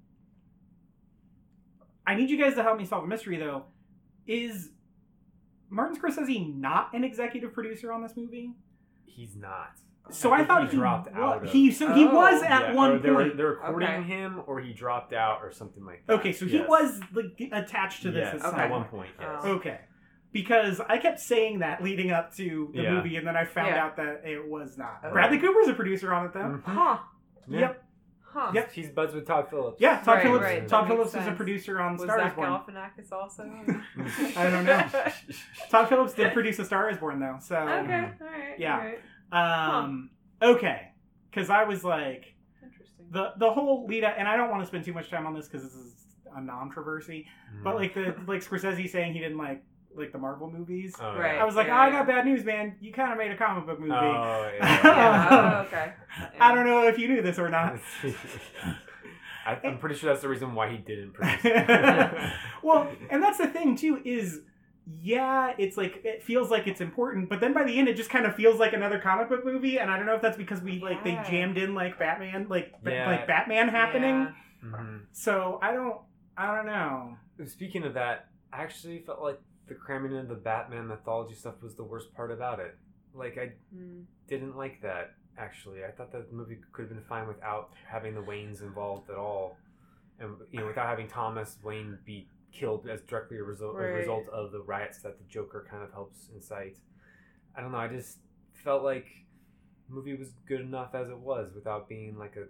[2.07, 3.65] I need you guys to help me solve a mystery though.
[4.27, 4.71] Is
[5.71, 8.53] Martin Scorsese not an executive producer on this movie?
[9.05, 9.73] He's not.
[10.11, 12.15] So I I, thought he he dropped wa- out of- He so he Oh.
[12.15, 13.37] was at Yeah, one or they were, point.
[13.37, 14.03] they're recording Okay.
[14.05, 16.13] him, or he dropped out, or something like that.
[16.21, 18.63] Okay, so he was like attached to this Yes, at Okay.
[18.63, 18.93] at one point.
[18.93, 19.11] point.
[19.19, 19.41] Yes.
[19.45, 19.51] Oh.
[19.57, 19.81] Okay.
[20.33, 22.91] Because I kept saying that leading up to the Yeah.
[22.95, 23.85] movie, and then I found Yeah.
[23.85, 25.01] out that it was not.
[25.03, 25.11] Oh.
[25.11, 26.41] Bradley Cooper's a producer on it, though.
[26.41, 26.63] Mhm.
[26.65, 26.99] Huh.
[27.49, 27.61] Yeah.
[27.61, 27.85] Yep.
[28.39, 28.51] Huh.
[28.55, 28.73] Yep.
[28.73, 29.81] He's buds with Todd Phillips.
[29.81, 30.43] Yeah, Todd Right, Phillips.
[30.45, 30.61] right.
[30.61, 31.37] That Todd makes Phillips is a sense.
[31.39, 32.49] producer on Was Star Is Zach Born.
[32.51, 33.43] Galifianakis also?
[34.41, 34.85] I don't know.
[35.71, 37.37] Todd Phillips did produce A Star Is Born, though.
[37.41, 38.11] So, Okay.
[38.21, 38.59] All right.
[38.59, 38.93] Yeah.
[39.33, 39.79] All right.
[39.85, 40.11] um,
[40.43, 40.89] okay,
[41.31, 43.07] because I was like Interesting.
[43.11, 45.35] the the whole lead up, and I don't want to spend too much time on
[45.35, 45.95] this because this is
[46.35, 47.27] a non-controversy,
[47.65, 49.63] but like the like Scorsese saying he didn't like
[49.97, 50.95] like the Marvel movies.
[51.01, 51.39] Oh, Right.
[51.39, 52.77] I was like, Yeah, oh, I got bad news, man.
[52.81, 53.93] You kind of made a comic book movie.
[53.93, 54.81] Oh, Yeah.
[54.85, 55.29] yeah.
[55.63, 55.93] oh, okay.
[56.41, 57.79] I don't know if you knew this or not.
[59.47, 62.33] I, I'm pretty sure that's the reason why he didn't produce it.
[62.63, 64.41] well, and that's the thing too is
[65.01, 68.11] yeah, it's like it feels like it's important, but then by the end it just
[68.11, 70.61] kind of feels like another comic book movie, and I don't know if that's because
[70.61, 73.07] we like they jammed in like Batman, like Yeah.
[73.09, 74.33] like Batman happening.
[74.65, 74.69] Yeah.
[74.69, 75.01] Mhm.
[75.13, 75.99] So I don't,
[76.37, 77.17] I don't know.
[77.47, 81.75] Speaking of that, I actually felt like the cramming in the Batman mythology stuff was
[81.75, 82.77] the worst part about it.
[83.15, 84.03] Like I Hmm.
[84.29, 85.15] didn't like that.
[85.39, 89.11] Actually, I thought that the movie could have been fine without having the Waynes involved
[89.11, 89.57] at all,
[90.19, 94.29] and you know, without having Thomas Wayne be killed as directly a result a result
[94.29, 96.77] of the riots that the Joker kind of helps incite.
[97.55, 97.79] I don't know.
[97.79, 98.19] I just
[98.65, 99.07] felt like
[99.89, 102.47] the movie was good enough as it was without being like a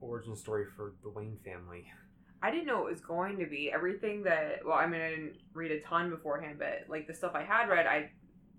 [0.00, 1.90] origin story for the Wayne family.
[2.42, 4.60] I didn't know it was going to be everything that.
[4.66, 7.68] Well, I mean, I didn't read a ton beforehand, but like the stuff I had
[7.68, 8.10] read, I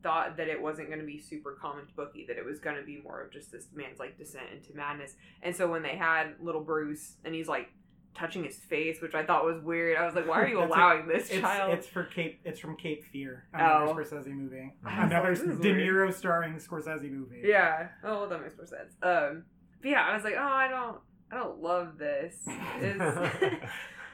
[0.01, 2.25] thought that it wasn't going to be super comic booky.
[2.27, 5.15] That it was going to be more of just this man's like descent into madness.
[5.41, 7.69] And so when they had little Bruce and he's like
[8.15, 10.71] touching his face, which I thought was weird, I was like, why are you That's
[10.71, 11.73] a- allowing this It's child?
[11.73, 12.39] it's for Cape.
[12.45, 13.95] It's from Cape Fear, another Oh.
[13.95, 15.73] Scorsese movie, another like, De.
[15.73, 17.41] Niro starring Scorsese movie.
[17.43, 17.87] Yeah.
[18.03, 18.93] Oh, well, that makes more sense.
[19.01, 19.43] Um,
[19.81, 20.97] but yeah, I was like, oh, I don't,
[21.33, 22.35] I don't love this.
[22.79, 22.99] It's,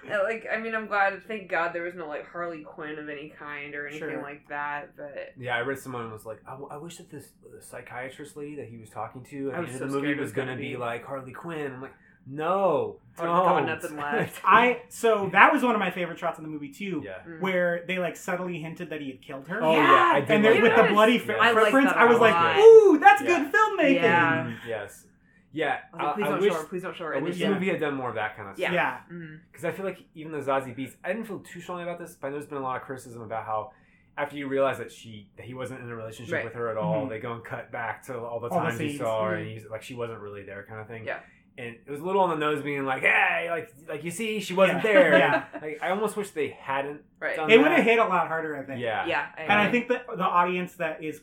[0.10, 1.22] like, I mean, I'm glad.
[1.28, 4.22] Thank God there was no like Harley Quinn of any kind or anything Sure.
[4.22, 4.96] like that.
[4.96, 8.56] But Yeah, I read someone was like, I, I wish that this the psychiatrist lady
[8.56, 10.32] that he was talking to at I the end so of the movie was was
[10.32, 11.74] going to gonna be be- like Harley Quinn.
[11.74, 11.94] I'm like,
[12.28, 13.66] no, I've got don't.
[13.66, 14.40] nothing left.
[14.46, 17.20] I so that was one of my favorite shots in the movie too, yeah.
[17.28, 17.42] Mm.
[17.42, 19.62] where they like subtly hinted that he had killed her.
[19.64, 20.32] Oh yeah, Yeah, I did.
[20.32, 20.88] and like with that.
[20.88, 21.20] the bloody Yeah.
[21.20, 23.28] fi- I like footprints, that I was like, "Ooh, that's Yeah.
[23.28, 24.44] good filmmaking." Yeah.
[24.46, 25.06] Mm, yes.
[25.52, 25.79] Yeah.
[25.94, 26.66] I was like, I, please I don't wish, show her.
[26.68, 27.14] Please don't show her.
[27.14, 27.60] I And wish then the Yeah.
[27.60, 28.72] movie had done more of that kind of stuff.
[28.72, 29.00] Yeah.
[29.08, 29.40] she- Mhm.
[29.52, 32.16] Because I feel like even the Zazie Beetz, I didn't feel too strongly about this,
[32.16, 33.72] but there's been a lot of criticism about how
[34.18, 36.44] after you realize that she that he wasn't in a relationship Right.
[36.44, 37.10] with her at all, Mhm.
[37.10, 39.40] they go and cut back to all the All the times you saw her, Mhm.
[39.42, 41.06] and he's like she wasn't really there, kind of thing.
[41.06, 41.20] Yeah.
[41.58, 44.40] And it was a little on the nose, being like, "Hey, like, like you see,
[44.40, 44.94] she wasn't Yeah.
[44.94, 45.44] there." Yeah.
[45.62, 47.02] Like, I almost wish they hadn't.
[47.20, 47.36] Right.
[47.36, 48.80] Done It would have hit a lot harder, I think.
[48.80, 49.06] Yeah.
[49.06, 49.26] Yeah.
[49.38, 51.22] And I think that the audience that is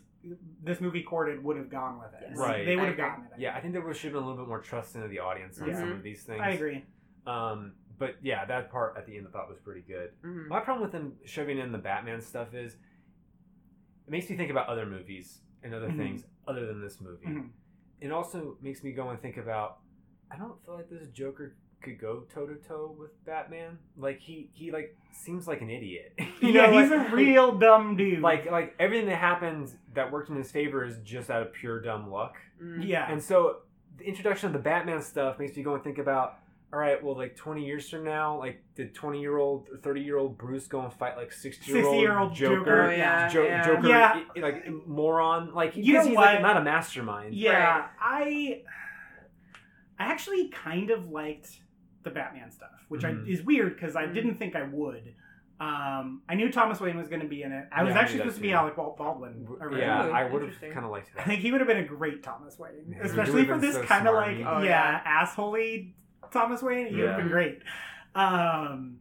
[0.67, 2.27] this movie courted would have gone with it.
[2.31, 2.39] Yes.
[2.39, 2.67] Right.
[2.67, 3.31] They would have gotten it.
[3.39, 5.61] Yeah, I think there should have been a little bit more trust into the audience
[5.61, 5.79] on Yeah.
[5.79, 6.41] some of these things.
[6.43, 6.85] I agree.
[7.25, 10.11] Um, but yeah, that part at the end I thought was pretty good.
[10.23, 10.49] Mhm.
[10.49, 14.67] My problem with them shoving in the Batman stuff is it makes me think about
[14.69, 15.97] other movies and other Mhm.
[15.97, 17.27] things other than this movie.
[17.27, 17.51] Mhm.
[18.01, 19.79] It also makes me go and think about
[20.29, 23.79] I don't feel like this Joker could go toe to toe with Batman.
[23.97, 26.13] Like he he like seems like an idiot.
[26.41, 28.21] You yeah, know, he's like- a real dumb dude.
[28.21, 31.81] like like everything that happens that worked in his favor is just out of pure
[31.81, 32.37] dumb luck.
[32.63, 32.87] Mhm.
[32.87, 33.59] yeah, And so
[33.99, 36.39] the introduction of the Batman stuff makes me go and think about,
[36.73, 40.19] all right, well, like 20 years from now, like did 20 year old, 30 year
[40.19, 42.57] old Bruce go and fight like 60 year 60-year-old Joker.
[42.59, 42.83] Joker?
[42.83, 43.67] Oh, yeah, Jo- yeah.
[43.67, 44.23] Joker, Yeah.
[44.37, 46.27] i- like moron, like You know he's what?
[46.27, 47.35] like not a mastermind.
[47.35, 47.79] yeah.
[47.79, 47.89] Right.
[48.01, 48.63] I
[49.99, 51.61] I actually kind of liked
[52.07, 53.27] the Batman stuff, which Mhm.
[53.27, 54.15] I, is weird because I Mhm.
[54.15, 55.15] didn't think I would.
[55.59, 57.67] Um, I knew Thomas Wayne was going to be in it.
[57.73, 58.53] I was Yeah, actually knew that supposed to be.
[58.53, 59.47] Alec Baldwin.
[59.61, 59.81] originally.
[59.81, 61.23] yeah, I would have kind of liked that.
[61.23, 63.83] I think he would have been a great Thomas Wayne, Yeah, especially for this so
[63.85, 65.93] kind of like Oh, yeah, assholey
[66.31, 66.89] Thomas Wayne.
[66.89, 67.61] He would have been great.
[68.15, 68.99] Um,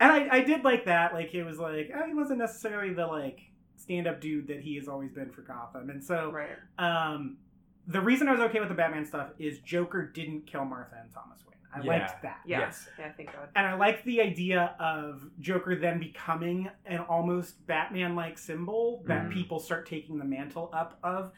[0.00, 1.14] and I, I did like that.
[1.14, 3.40] Like it was like oh, he wasn't necessarily the like
[3.76, 6.50] stand up dude that he has always been for Gotham, and so Right.
[6.78, 7.38] um,
[7.86, 11.10] the reason I was okay with the Batman stuff is Joker didn't kill Martha and
[11.12, 11.45] Thomas Wayne.
[11.76, 11.92] I Yeah.
[11.98, 12.40] liked that.
[12.46, 12.60] Yeah.
[12.60, 12.88] Yes.
[12.98, 13.48] Yeah, thank God.
[13.54, 19.26] And I liked the idea of Joker then becoming an almost Batman like symbol that
[19.26, 19.32] Mhm.
[19.32, 21.32] people start taking the mantle up of.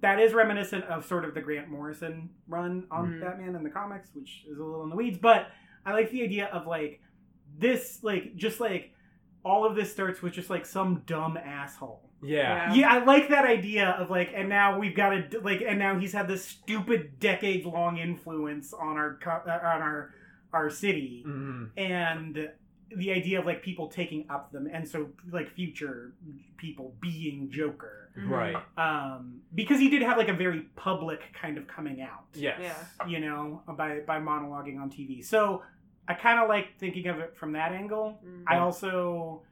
[0.00, 3.20] That is reminiscent of sort of the Grant Morrison run on Mhm.
[3.20, 5.18] Batman in the comics, which is a little in the weeds.
[5.18, 5.48] But
[5.84, 7.00] I like the idea of like
[7.58, 8.94] this, like, just like
[9.44, 12.01] all of this starts with just like some dumb asshole.
[12.22, 12.72] Yeah.
[12.72, 12.74] Yeah.
[12.74, 15.98] Yeah, I like that idea of like, and now we've got to like, and now
[15.98, 20.14] he's had this stupid decades long influence on our co- uh, on our
[20.52, 21.70] our city, Mhm.
[21.78, 22.50] and
[22.94, 26.12] the idea of like people taking up them, and so like future
[26.58, 28.28] people being Joker, Mhm.
[28.28, 28.56] Right.
[28.76, 32.58] um, because he did have like a very public kind of coming out, Yes.
[32.60, 33.06] Yeah.
[33.06, 35.22] you know, by by monologuing on TV.
[35.24, 35.62] So
[36.06, 38.20] I kind of like thinking of it from that angle.
[38.24, 38.42] Mhm.
[38.46, 39.42] I also,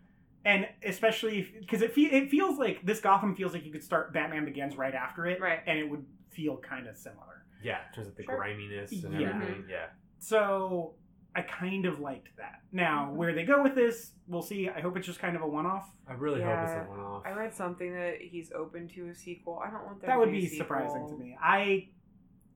[0.44, 4.12] and especially because it fe- it feels like this Gotham feels like you could start
[4.12, 5.61] Batman Begins right after it, Right.
[5.66, 7.44] and it would feel kind of similar.
[7.62, 7.79] Yeah.
[7.88, 8.38] In terms of the Sure.
[8.38, 9.31] griminess and Yeah.
[9.35, 9.64] everything.
[9.68, 9.87] Yeah.
[10.18, 10.94] So
[11.35, 12.62] I kind of liked that.
[12.72, 13.16] Now Mhm.
[13.16, 14.68] where they go with this, we'll see.
[14.68, 15.88] I hope it's just kind of a one-off.
[16.09, 17.24] I really hope it's a one off.
[17.24, 19.59] I read something that he's open to a sequel.
[19.64, 20.09] I don't want that.
[20.09, 21.37] That would be be surprising to me.
[21.40, 21.88] I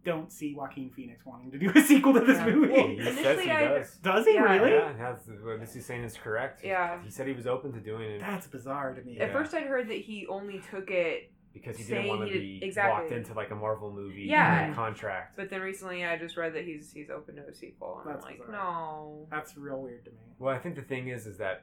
[0.05, 2.47] don't see Joaquin Phoenix wanting to do a sequel to this Yeah.
[2.51, 2.73] movie.
[2.73, 3.97] Well, He says he I- does.
[3.99, 4.43] Does he Yeah.
[4.43, 4.71] really?
[4.73, 6.63] Yeah, that's what Missy's saying is correct.
[6.65, 7.03] Yeah.
[7.03, 9.19] He said he was open to doing it That's bizarre to me.
[9.19, 9.33] At Yeah.
[9.33, 12.59] first, I'd heard that he only took it, because he didn't saying want to be
[12.61, 13.03] did- exactly.
[13.03, 14.73] locked into like a Marvel movie Yeah.
[14.75, 15.37] contract.
[15.37, 18.25] but then recently I just read that he's he's open to a sequel, and That's
[18.25, 18.57] I'm like, bizarre.
[18.57, 19.27] no.
[19.31, 20.17] That's real weird to me.
[20.39, 21.63] Well, I think the thing is, is that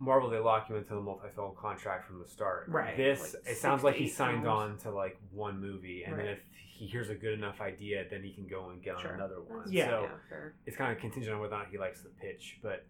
[0.00, 2.66] Marvel they lock you into the multi-film contract from the start.
[2.68, 2.96] Right.
[2.96, 4.60] This Like it sounds like he signed films.
[4.60, 6.38] on to like one movie, and then if
[6.78, 9.64] he hears a good enough idea, then he can go and get on another one.
[9.70, 9.86] Yeah.
[9.88, 12.86] So yeah, it's kind of contingent on whether or not he likes the pitch, but.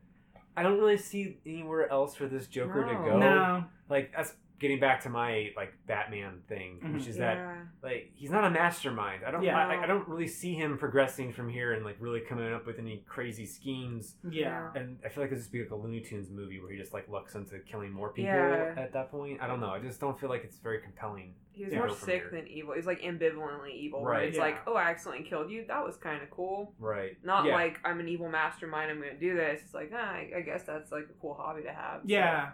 [0.56, 3.16] I don't really see anywhere else for this Joker to go.
[3.16, 3.64] No.
[3.88, 7.08] Like that's getting back to my like Batman thing, which Mhm.
[7.08, 7.38] is that
[7.82, 9.24] like he's not a mastermind.
[9.24, 9.56] I don't Yeah.
[9.56, 12.78] I, I don't really see him progressing from here and like really coming up with
[12.78, 14.16] any crazy schemes.
[14.28, 14.70] Yeah.
[14.74, 16.92] And I feel like this would be like a Looney Tunes movie where he just
[16.92, 18.74] like looks into killing more people Yeah.
[18.76, 19.40] at that point.
[19.40, 19.70] I don't know.
[19.70, 21.34] I just don't feel like it's very compelling.
[21.52, 22.30] He was more sick here.
[22.30, 22.74] than evil.
[22.74, 24.04] He's like ambivalently evil.
[24.04, 24.28] Right.
[24.28, 24.42] it's Yeah.
[24.44, 25.64] like, oh, I accidentally killed you.
[25.66, 26.72] That was kind of cool.
[26.78, 27.16] Right.
[27.24, 27.54] Not yeah.
[27.54, 28.90] like I'm an evil mastermind.
[28.92, 29.60] I'm going to do this.
[29.62, 32.02] It's like, ah, I, I guess that's like a cool hobby to have.
[32.02, 32.50] so- Yeah.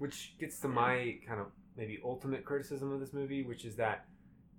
[0.00, 1.46] Which gets to my kind of
[1.76, 4.06] maybe ultimate criticism of this movie, which is that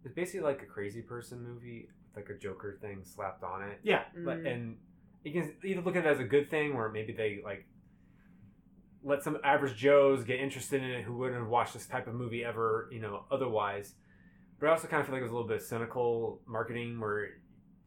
[0.05, 3.79] it's basically like a crazy person movie with like a Joker thing slapped on it.
[3.83, 4.03] Yeah.
[4.25, 4.51] but Mm.
[4.53, 4.77] and
[5.23, 7.65] you can either look at it as a good thing or maybe they like
[9.03, 12.13] let some average joes get interested in it who wouldn't have watched this type of
[12.13, 13.93] movie ever you know otherwise
[14.59, 17.29] but i also kind of feel like it was a little bit cynical marketing where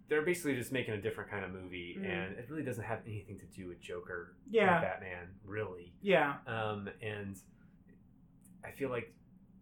[0.08, 2.04] they're basically just making a different kind of movie Mhm.
[2.08, 4.78] and it really doesn't have anything to do with joker Yeah.
[4.78, 6.36] or batman really Yeah.
[6.46, 7.36] um, and
[8.64, 9.12] i feel like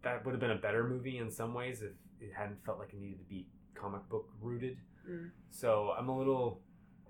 [0.01, 2.93] that would have been a better movie in some ways if it hadn't felt like
[2.93, 4.77] it needed to be comic book rooted
[5.09, 5.31] Mm.
[5.49, 6.61] so I'm a little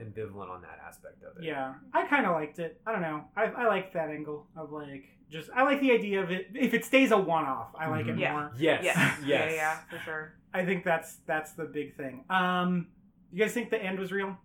[0.02, 1.44] ambivalent on that aspect of it.
[1.44, 2.82] Yeah, I kind of liked it.
[2.88, 3.26] I don't know.
[3.36, 6.48] I, I liked that angle of like just I like the idea of it.
[6.56, 8.20] If it stays a one-off, I like it Mhm.
[8.20, 8.32] Yeah.
[8.32, 8.52] more.
[8.58, 8.84] Yes.
[8.84, 8.94] Yeah.
[8.96, 9.22] Yes.
[9.28, 10.34] Yeah, yeah, for sure.
[10.56, 12.26] I think that's that's the big thing.
[12.32, 12.88] Um,
[13.34, 14.38] you guys think the end was real?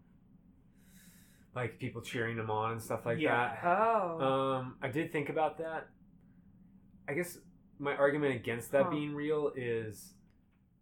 [1.55, 3.55] Like people cheering them on and stuff like Yeah.
[3.55, 3.65] that.
[3.65, 4.21] Oh.
[4.21, 5.89] Um, I did think about that.
[7.09, 7.39] I guess
[7.79, 8.91] my argument against that Huh.
[8.91, 10.15] being real is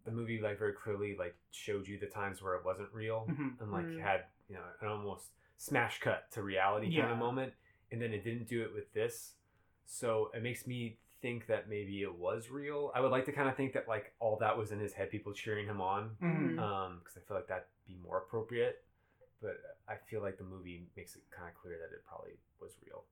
[0.05, 3.59] the movie like very clearly like showed you the times where it wasn't real Mhm.
[3.61, 3.99] and like Mm.
[3.99, 7.11] had you know an almost smash cut to reality kind Yeah.
[7.11, 7.53] of moment,
[7.91, 9.35] and then it didn't do it with this.
[9.85, 12.91] So it makes me think that maybe it was real.
[12.95, 15.09] I would like to kind of think that like all that was in his head,
[15.09, 16.59] people cheering him on, Mhm.
[16.59, 18.83] um, because I feel like that'd be more appropriate.
[19.41, 19.57] But
[19.87, 23.05] I feel like the movie makes it kind of clear that it probably was real.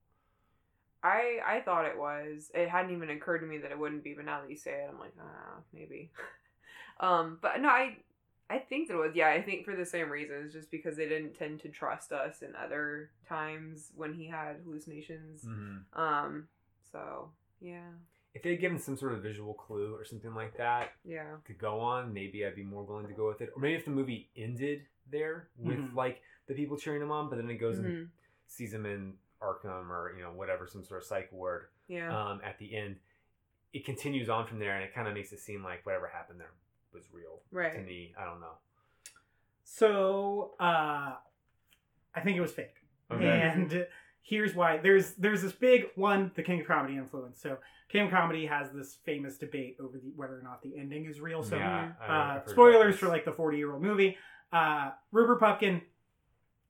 [1.03, 2.51] I I thought it was.
[2.55, 4.83] It hadn't even occurred to me that it wouldn't be, but now that you say
[4.83, 6.11] it, I'm like, ah, maybe.
[6.99, 7.97] um, but no, I
[8.49, 9.15] I think that it was.
[9.15, 12.41] Yeah, I think for the same reasons, just because they didn't tend to trust us
[12.41, 15.43] in other times when he had hallucinations.
[15.43, 15.99] Mm-hmm.
[15.99, 16.47] Um,
[16.91, 17.31] so
[17.61, 17.89] yeah,
[18.33, 21.53] If they had given some sort of visual clue or something like that yeah, to
[21.53, 23.51] go on, maybe I'd be more willing to go with it.
[23.55, 25.95] Or maybe if the movie ended there with Mhm.
[25.95, 28.09] like the people cheering him on, but then it goes and Mhm.
[28.47, 32.41] sees him in Arkham or you know whatever some sort of psych ward yeah, um,
[32.43, 32.99] at the end.
[33.73, 36.39] It continues on from there, and it kind of makes it seem like whatever happened
[36.39, 36.51] there
[36.93, 37.73] was real right.
[37.73, 38.13] to me.
[38.17, 38.57] I don't know.
[39.63, 41.15] So uh,
[42.13, 42.75] I think it was fake.
[43.11, 43.27] Okay.
[43.27, 43.87] And
[44.27, 44.77] here's why.
[44.77, 47.39] There's there's this big one, the King of Comedy influence.
[47.41, 47.57] So
[47.89, 51.21] King of Comedy has this famous debate over the, whether or not the ending is
[51.21, 51.43] real.
[51.43, 54.17] So yeah, uh, spoilers for like the 40 year old movie.
[54.51, 55.81] Uh, Rupert Pupkin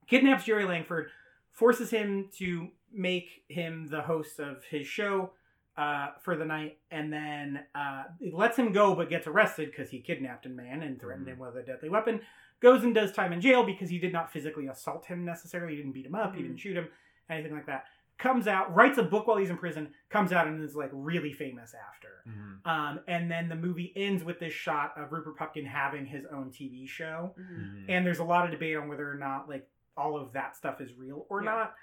[0.08, 1.10] kidnaps Jerry Langford,
[1.52, 5.32] forces him to make him the host of his show
[5.78, 8.04] uh, for the night, and then uh,
[8.34, 11.32] lets him go but gets arrested because he kidnapped a man and threatened Mhm.
[11.34, 12.22] him with a deadly weapon.
[12.62, 15.76] Goes and does time in jail because he did not physically assault him necessarily.
[15.76, 16.46] He didn't beat him up, he Mhm.
[16.48, 16.88] didn't shoot him,
[17.30, 17.86] anything like that.
[18.18, 21.34] Comes out, writes a book while he's in prison, comes out and is like really
[21.34, 22.24] famous after.
[22.28, 22.66] Mhm.
[22.66, 26.50] Um, and then the movie ends with this shot of Rupert Pupkin having his own
[26.50, 27.36] TV show.
[27.38, 27.60] Mhm.
[27.60, 27.86] Mhm.
[27.90, 29.68] And there's a lot of debate on whether or not like
[29.98, 31.52] all of that stuff is real or Yeah.
[31.52, 31.76] not.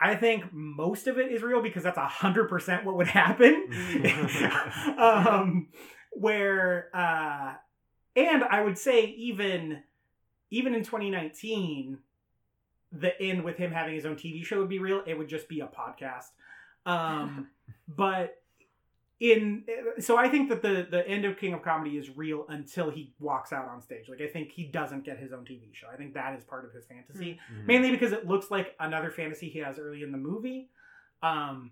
[0.00, 3.68] I think most of it is real because that's a hundred percent what would happen.
[4.98, 5.68] um,
[6.12, 7.54] where uh,
[8.16, 9.82] and I would say even
[10.50, 11.98] even in 2019,
[13.00, 15.02] the end with him having his own TV show would be real.
[15.06, 16.26] It would just be a podcast.
[16.84, 17.48] Um,
[17.88, 18.36] but
[19.18, 19.64] in
[19.98, 23.14] so I think that the the end of King of Comedy is real until he
[23.18, 24.08] walks out on stage.
[24.10, 25.86] Like I think he doesn't get his own TV show.
[25.92, 27.66] I think that is part of his fantasy, Mhm.
[27.66, 30.68] mainly because it looks like another fantasy he has early in the movie.
[31.22, 31.70] Um,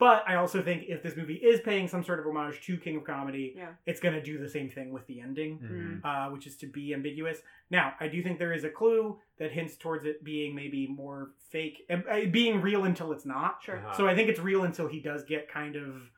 [0.00, 2.96] but I also think if this movie is paying some sort of homage to King
[2.96, 3.68] of Comedy, Yeah.
[3.86, 6.00] it's going to do the same thing with the ending Mhm.
[6.04, 7.42] uh, which is to be ambiguous.
[7.70, 11.30] Now, I do think there is a clue that hints towards it being maybe more
[11.50, 13.62] fake, and uh, being real until it's not.
[13.62, 13.76] Sure.
[13.76, 13.92] Uh-huh.
[13.92, 16.10] So I think it's real until he does get kind of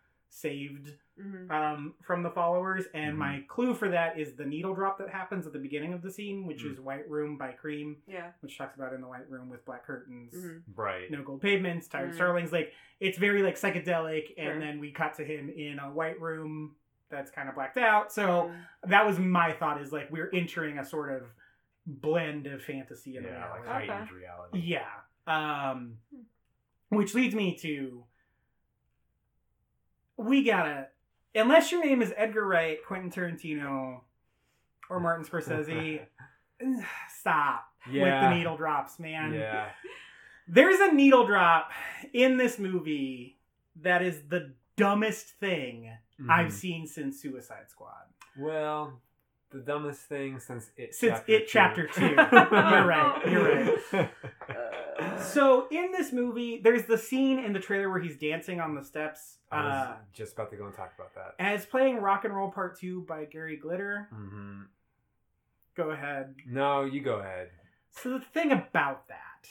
[0.42, 2.86] saved hmm um, from the followers.
[2.94, 3.18] And Mhm.
[3.18, 6.10] my clue for that is the needle drop that happens at the beginning of the
[6.10, 6.72] scene, which Mhm.
[6.72, 8.32] is White Room by Cream, Yeah.
[8.40, 10.32] which talks about in the White Room with black curtains.
[10.32, 11.10] hmm Right.
[11.10, 12.14] No gold pavements, tired Mhm.
[12.14, 12.50] starlings.
[12.50, 14.58] Like it's very like psychedelic, and Sure.
[14.58, 16.76] then we cut to him in a white room
[17.10, 18.10] that's kind of blacked out.
[18.10, 18.90] So Mm-hmm.
[18.90, 21.30] that was my thought is like we're entering a sort of
[21.86, 23.90] blend of fantasy and Yeah, like reality.
[23.90, 24.14] Okay.
[24.14, 24.58] reality.
[24.60, 25.00] yeah.
[25.26, 25.98] Um
[26.88, 28.04] which leads me to
[30.24, 30.88] we gotta
[31.34, 34.00] unless your name is Edgar Wright, Quentin Tarantino,
[34.90, 36.00] or Martin Scorsese,
[37.18, 39.32] stop with the needle drops, man.
[39.34, 39.68] Yeah.
[40.48, 41.70] There's a needle drop
[42.12, 43.38] in this movie
[43.82, 45.90] that is the dumbest thing
[46.28, 46.52] I've Mhm.
[46.52, 48.04] seen since Suicide Squad.
[48.38, 49.00] Well,
[49.50, 50.94] the dumbest thing since it.
[50.94, 51.46] Since chapter It two.
[51.52, 52.06] Chapter Two.
[52.06, 54.10] You're right, you're right.
[55.22, 58.84] So in this movie, there's the scene in the trailer where he's dancing on the
[58.84, 59.38] steps.
[59.50, 61.34] I was Uh, just about to go and talk about that.
[61.38, 64.08] and it's playing Rock and Roll Part Two by Gary Glitter.
[64.10, 64.62] hmm
[65.74, 66.36] Go ahead.
[66.46, 67.50] No, you go ahead.
[67.90, 69.48] So the thing about that,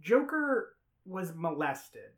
[0.00, 0.76] Joker
[1.06, 2.12] was molested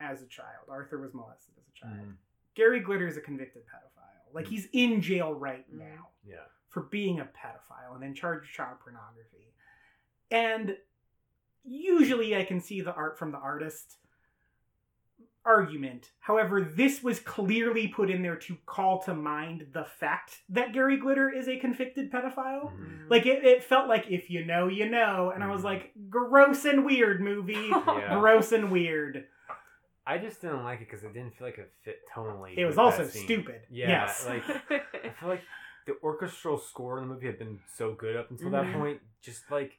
[0.00, 0.66] as a child.
[0.68, 2.08] Arthur was molested as a child.
[2.08, 2.16] Mhm.
[2.54, 4.32] Gary Glitter is a convicted pedophile.
[4.34, 4.50] Like Mm.
[4.50, 5.78] he's in jail right Mm.
[5.78, 6.08] now.
[6.24, 6.44] Yeah.
[6.68, 9.52] for being a pedophile and in charge of child pornography.
[10.30, 10.78] And
[11.64, 13.96] usually I can see the art from the artist
[15.44, 16.10] argument.
[16.20, 20.96] However, this was clearly put in there to call to mind the fact that Gary
[20.98, 22.72] Glitter is a convicted pedophile.
[22.72, 23.10] Mhm.
[23.10, 25.32] Like it, it felt like if you know, you know.
[25.34, 25.64] And I was Mhm.
[25.64, 27.54] like, gross and weird movie.
[27.92, 28.18] Yeah.
[28.20, 29.26] gross and weird.
[30.06, 32.56] I just didn't like it because it didn't feel like it fit tonally.
[32.56, 33.62] It was also stupid.
[33.70, 34.26] Yeah, yes.
[34.26, 35.42] like I feel like
[35.86, 39.00] the orchestral score in the movie had been so good up until that point.
[39.22, 39.78] Just like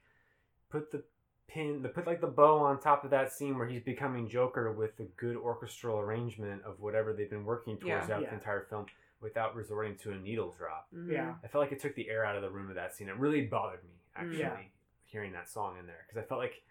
[0.69, 1.03] put the
[1.47, 4.71] pin, the put like the bow on top of that scene where he's becoming Joker
[4.71, 8.05] with a good orchestral arrangement of whatever they've been working towards Yeah.
[8.05, 8.29] throughout Yeah.
[8.29, 8.85] the entire film,
[9.21, 10.87] without resorting to a needle drop.
[10.93, 11.11] Mhm.
[11.11, 11.35] yeah.
[11.43, 13.07] I felt like it took the air out of the room of that scene.
[13.07, 14.57] It really bothered me actually Yeah.
[15.05, 16.61] hearing that song in there because I felt like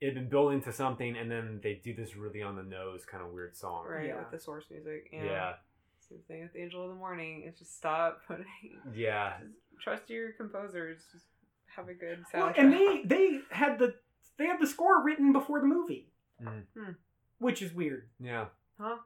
[0.00, 3.04] it had been building to something, and then they do this really on the nose
[3.04, 3.86] kind of weird song.
[3.86, 4.18] Right, Yeah.
[4.20, 5.10] with the source music.
[5.12, 5.24] Yeah.
[5.24, 5.56] Yeah.
[5.98, 7.42] Same thing with Angel of the Morning.
[7.42, 8.46] It's just stop putting.
[8.94, 9.38] Yeah.
[9.78, 11.06] Trust your composers.
[11.12, 11.26] Just
[11.66, 13.94] have a good Well, and they they had the
[14.38, 16.12] they had the score written before the movie,
[16.42, 16.64] Mhm.
[16.76, 16.92] Hmm.
[17.38, 18.08] which is weird.
[18.18, 18.46] Yeah.
[18.78, 18.96] huh?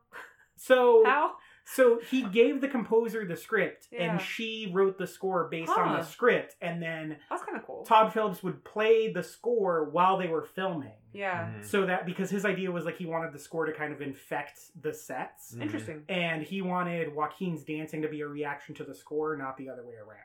[0.56, 1.36] So How?
[1.64, 4.12] so he gave the composer the script, Yeah.
[4.12, 7.84] and she wrote the score based on the script, and then That's kind of cool.
[7.84, 10.96] Todd Phillips would play the score while they were filming.
[11.12, 11.46] Yeah.
[11.54, 11.64] Mhm.
[11.64, 14.60] So that because his idea was like he wanted the score to kind of infect
[14.80, 15.62] the sets, Mhm.
[15.62, 16.04] Interesting.
[16.08, 19.84] and he wanted Joaquin's dancing to be a reaction to the score, not the other
[19.84, 20.20] way around.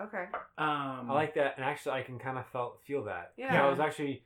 [0.00, 0.26] Okay.
[0.58, 3.32] Um, I like that, and actually, I can kind of felt feel that.
[3.36, 3.64] Yeah.
[3.66, 4.24] I was actually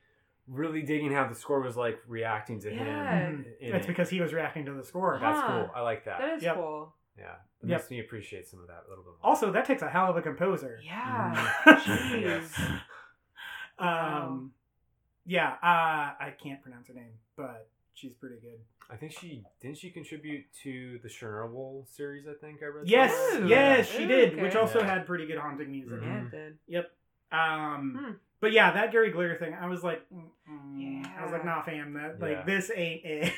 [0.49, 3.18] really digging how the score was like reacting to Yeah.
[3.26, 3.44] him.
[3.44, 3.61] Mhm.
[3.61, 3.86] in it.
[3.86, 5.18] because he was reacting to the score.
[5.18, 5.32] Huh.
[5.32, 5.70] that's cool.
[5.74, 6.18] I like that.
[6.20, 6.55] That is Yep.
[6.55, 6.94] cool.
[7.18, 7.24] yeah,
[7.62, 7.80] it Yep.
[7.80, 9.18] makes me appreciate some of that a little bit more.
[9.22, 10.78] Also, that takes a hell of a composer.
[10.82, 11.32] Yeah.
[11.64, 12.20] Mhm.
[12.22, 12.55] Yes.
[12.55, 12.80] Jeez.
[13.78, 14.53] Um,
[15.24, 18.59] yeah, uh, I can't pronounce her name, but she's pretty good.
[18.88, 22.26] I think she didn't she contribute to the Chernobyl series.
[22.28, 22.88] I think I read.
[22.88, 23.12] Yes.
[23.34, 23.47] Ooh.
[23.49, 24.42] yes, she Ooh, did, okay.
[24.42, 24.86] which also Yeah.
[24.86, 25.99] had pretty good haunting music.
[26.01, 26.05] Mhm.
[26.05, 26.59] Yeah, it did.
[26.68, 26.92] Yep.
[27.32, 28.12] Um, Hmm.
[28.41, 31.07] But yeah, that Gary Glitter thing, I was like, mm-mm.
[31.18, 31.51] I was like, Yeah.
[31.51, 32.26] nah, fam, that Yeah.
[32.26, 33.32] like this ain't it.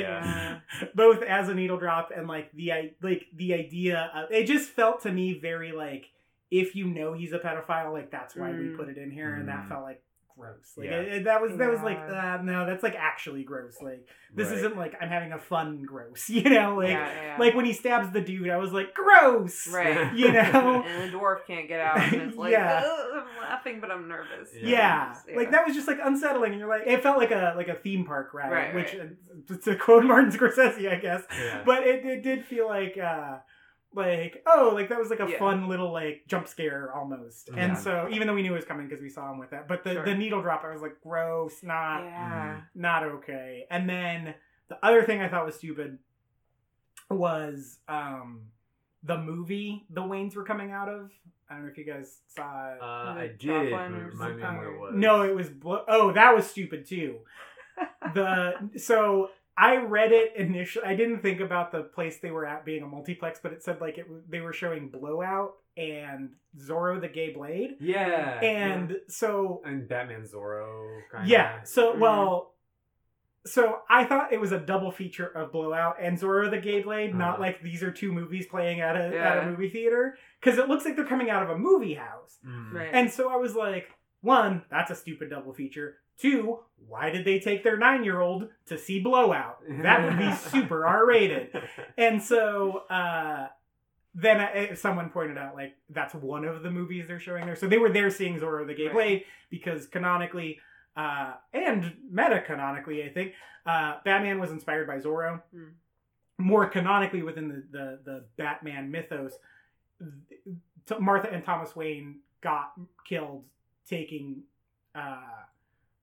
[0.00, 0.60] Yeah.
[0.94, 4.70] Both as a needle drop and like the i- like the idea of it just
[4.70, 6.06] felt to me very like
[6.50, 8.76] if you know he's a pedophile, like that's why we Mm.
[8.76, 9.68] put it in here, and that Mm.
[9.68, 10.00] felt like
[10.38, 10.74] gross.
[10.76, 10.96] Like Yeah.
[11.00, 12.34] it- it- that was that was like Yeah.
[12.38, 13.80] uh, no, that's like actually gross.
[13.80, 14.58] Like this Right.
[14.58, 16.76] isn't like I'm having a fun gross, you know?
[16.76, 17.36] Like yeah, yeah.
[17.38, 20.12] like when he stabs the dude, I was like gross, Right.
[20.14, 20.82] You know?
[20.86, 22.84] and the dwarf can't get out, and it's like, Yeah.
[23.14, 24.50] I'm laughing, but I'm nervous.
[24.54, 25.14] Yeah.
[25.28, 25.36] Yeah.
[25.36, 27.74] like that was just like unsettling, and you're like, it felt like a like a
[27.74, 29.10] theme park ride, Right, which right.
[29.50, 31.22] uh, to quote Martin Scorsese, I guess.
[31.38, 31.62] Yeah.
[31.64, 33.38] But it, it did feel like uh
[33.96, 35.38] like oh like that was like a Yeah.
[35.38, 37.64] fun little like jump scare almost, Yeah.
[37.64, 39.66] and so even though we knew it was coming because we saw him with that,
[39.68, 40.04] but the Sure.
[40.04, 42.60] the needle drop, I was like gross, not Yeah.
[42.74, 43.66] not okay.
[43.70, 44.34] And then
[44.68, 45.98] the other thing I thought was stupid
[47.10, 48.42] was um
[49.02, 51.10] the movie the Waynes were coming out of.
[51.48, 52.78] I don't know if you guys saw it.
[52.82, 53.70] Uh, I The did.
[53.70, 54.56] top one but or Remind me something?
[54.58, 54.92] what it was.
[54.96, 57.20] No, it was blo- oh that was stupid too.
[58.14, 60.84] The so I read it initially.
[60.84, 63.80] I didn't think about the place they were at being a multiplex, but it said
[63.80, 68.40] like it they were showing Blowout and Zorro the Gay Blade, Yeah.
[68.42, 71.00] and so and Batman Zorro.
[71.10, 71.62] Kind yeah.
[71.64, 71.98] So Mhm.
[72.00, 72.52] well,
[73.46, 77.14] so I thought it was a double feature of Blowout and Zorro the Gay Blade,
[77.14, 77.42] not Uh-huh.
[77.42, 80.84] like these are two movies playing at a at a movie theater, because it looks
[80.84, 82.38] like they're coming out of a movie house.
[82.44, 82.72] Mm.
[82.72, 82.90] Right.
[82.92, 83.90] And so I was like,
[84.20, 85.98] one, that's a stupid double feature.
[86.18, 89.58] Two, why did they take their nine year old to see Blowout?
[89.68, 91.48] That would be super R rated.
[91.96, 93.48] And so uh,
[94.14, 97.56] then I, someone pointed out, like, that's one of the movies they're showing there.
[97.56, 100.58] So they were there seeing Zorro the Gay Blade because canonically,
[100.96, 103.32] uh, and meta canonically, I think,
[103.66, 105.42] uh, Batman was inspired by Zorro.
[105.52, 105.64] Hmm.
[106.38, 109.32] More canonically within the, the, the Batman mythos,
[111.00, 112.72] Martha and Thomas Wayne got
[113.08, 113.44] killed
[113.88, 114.42] taking
[114.94, 115.16] uh,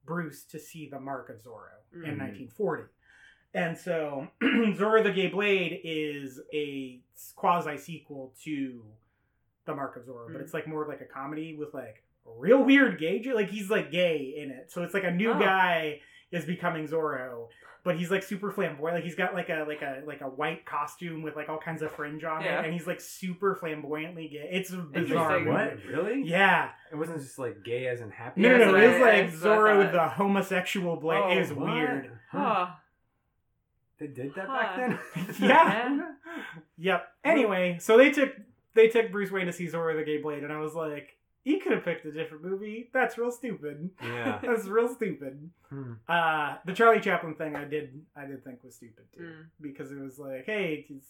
[0.05, 2.17] Bruce to see the mark of Zorro in Mhm.
[2.17, 2.83] 1940.
[3.53, 6.99] And so Zorro the Gay Blade is a
[7.35, 8.83] quasi sequel to
[9.65, 10.41] The Mark of Zorro, but Mm.
[10.41, 13.91] it's like more of like a comedy with like real weird gay, like he's like
[13.91, 14.71] gay in it.
[14.71, 15.39] So it's like a new Oh.
[15.39, 16.01] guy
[16.33, 17.47] is becoming Zorro,
[17.85, 18.95] but he's like super flamboyant.
[18.97, 21.81] Like he's got like a like a like a white costume with like all kinds
[21.81, 22.59] of fringe on Yeah.
[22.59, 24.49] it, and he's like super flamboyantly gay.
[24.51, 25.37] It's bizarre.
[25.37, 25.47] Interesting.
[25.53, 25.77] What?
[25.87, 26.23] Really?
[26.23, 26.69] Yeah.
[26.91, 28.41] It wasn't just like gay as in happy.
[28.41, 28.71] No, no, Yeah, no.
[28.73, 31.21] that's It was like that's Zorro the homosexual blade.
[31.23, 31.71] Oh, it was what?
[31.73, 32.11] weird.
[32.31, 32.39] Huh.
[32.65, 32.67] Huh.
[33.99, 34.59] They did that Huh.
[34.59, 35.35] back then.
[35.39, 36.11] Yeah.
[36.77, 37.07] Yep.
[37.23, 38.33] Anyway, so they took
[38.73, 41.59] they took Bruce Wayne to see Zorro the Gay Blade, and I was like, you
[41.59, 42.89] could have picked a different movie.
[42.93, 43.89] That's real stupid.
[44.01, 44.39] Yeah.
[44.43, 45.49] That's real stupid.
[45.69, 45.93] Hmm.
[46.07, 49.45] Uh, the Charlie Chaplin thing, I did I did think was stupid too, Mm.
[49.61, 51.07] because it was like, hey, it's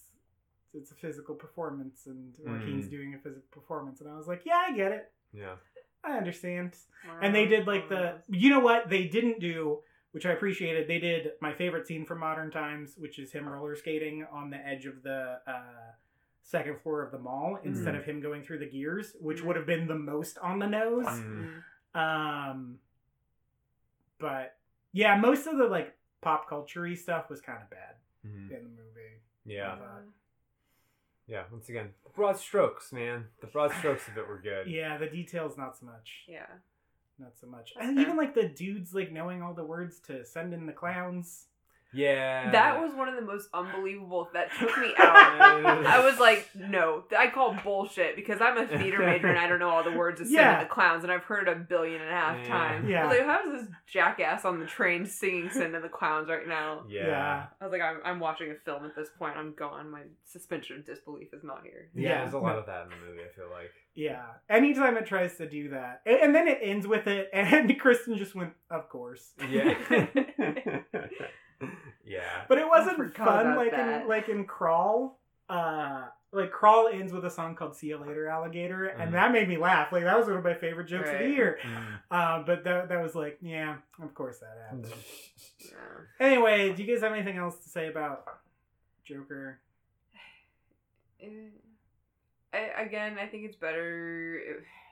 [0.73, 2.91] it's a physical performance, and Joaquin's Mm.
[2.91, 5.11] doing a physical performance, and I was like, yeah, I get it.
[5.31, 5.55] Yeah.
[6.03, 6.75] I understand.
[7.21, 9.79] And they did like the you know what they didn't do,
[10.11, 10.87] which I appreciated.
[10.87, 14.57] They did my favorite scene from Modern Times, which is him roller skating on the
[14.57, 15.91] edge of the uh,
[16.43, 17.99] second floor of the mall instead Mhm.
[17.99, 19.45] of him going through the gears, which Mhm.
[19.45, 21.05] would have been the most on the nose.
[21.07, 21.63] Mm.
[21.95, 21.99] Mm.
[22.51, 22.79] Um,
[24.19, 24.57] but
[24.91, 28.51] yeah, most of the like pop culture stuff was kind of bad Mhm.
[28.51, 29.21] in the movie.
[29.45, 29.77] Yeah.
[31.27, 31.45] Yeah.
[31.51, 33.29] Once again, the broad strokes, man.
[33.39, 34.67] The broad strokes of it were good.
[34.67, 36.25] Yeah, the details not so much.
[36.27, 36.47] Yeah.
[37.17, 37.73] Not so much.
[37.79, 41.47] And even like the dudes like knowing all the words to send in the clowns.
[41.93, 42.51] Yeah.
[42.51, 44.29] That was one of the most unbelievable.
[44.33, 45.15] That took me out.
[45.85, 49.59] I was like, no, I call bullshit because I'm a theater major and I don't
[49.59, 50.59] know all the words of Sin Yeah.
[50.59, 52.47] and the Clowns, and I've heard it a billion and a half Yeah.
[52.47, 52.89] times.
[52.89, 53.03] Yeah.
[53.03, 56.47] I was like, how's this jackass on the train singing Send in the Clowns right
[56.47, 56.83] now?
[56.89, 57.07] Yeah.
[57.07, 57.43] Yeah.
[57.61, 59.37] I was like, I'm, I'm watching a film at this point.
[59.37, 59.89] I'm gone.
[59.91, 61.89] My suspension of disbelief is not here.
[61.95, 62.21] Yeah, Yeah.
[62.23, 63.21] there's a lot of that in the movie.
[63.21, 63.71] I feel like.
[63.95, 64.23] Yeah.
[64.49, 66.01] Anytime it tries to do that.
[66.05, 69.31] And, and then it ends with it, and Kristen just went, of course.
[69.49, 69.75] Yeah.
[72.85, 72.93] Yeah.
[72.93, 74.01] But it wasn't fun like that.
[74.03, 75.19] in like in Crawl.
[75.49, 79.47] Uh like Crawl ends with a song called "See You Later, Alligator," and that made
[79.47, 79.91] me laugh.
[79.91, 81.59] Like that was one of my favorite jokes of the year.
[81.63, 81.99] Mm.
[82.09, 84.87] Uh, but that that was like, yeah, of course that happened.
[85.59, 86.25] Yeah.
[86.27, 88.25] Anyway, do you guys have anything else to say about
[89.05, 89.59] Joker?
[91.21, 91.27] Eh,
[92.53, 94.41] I, again, I think it's better.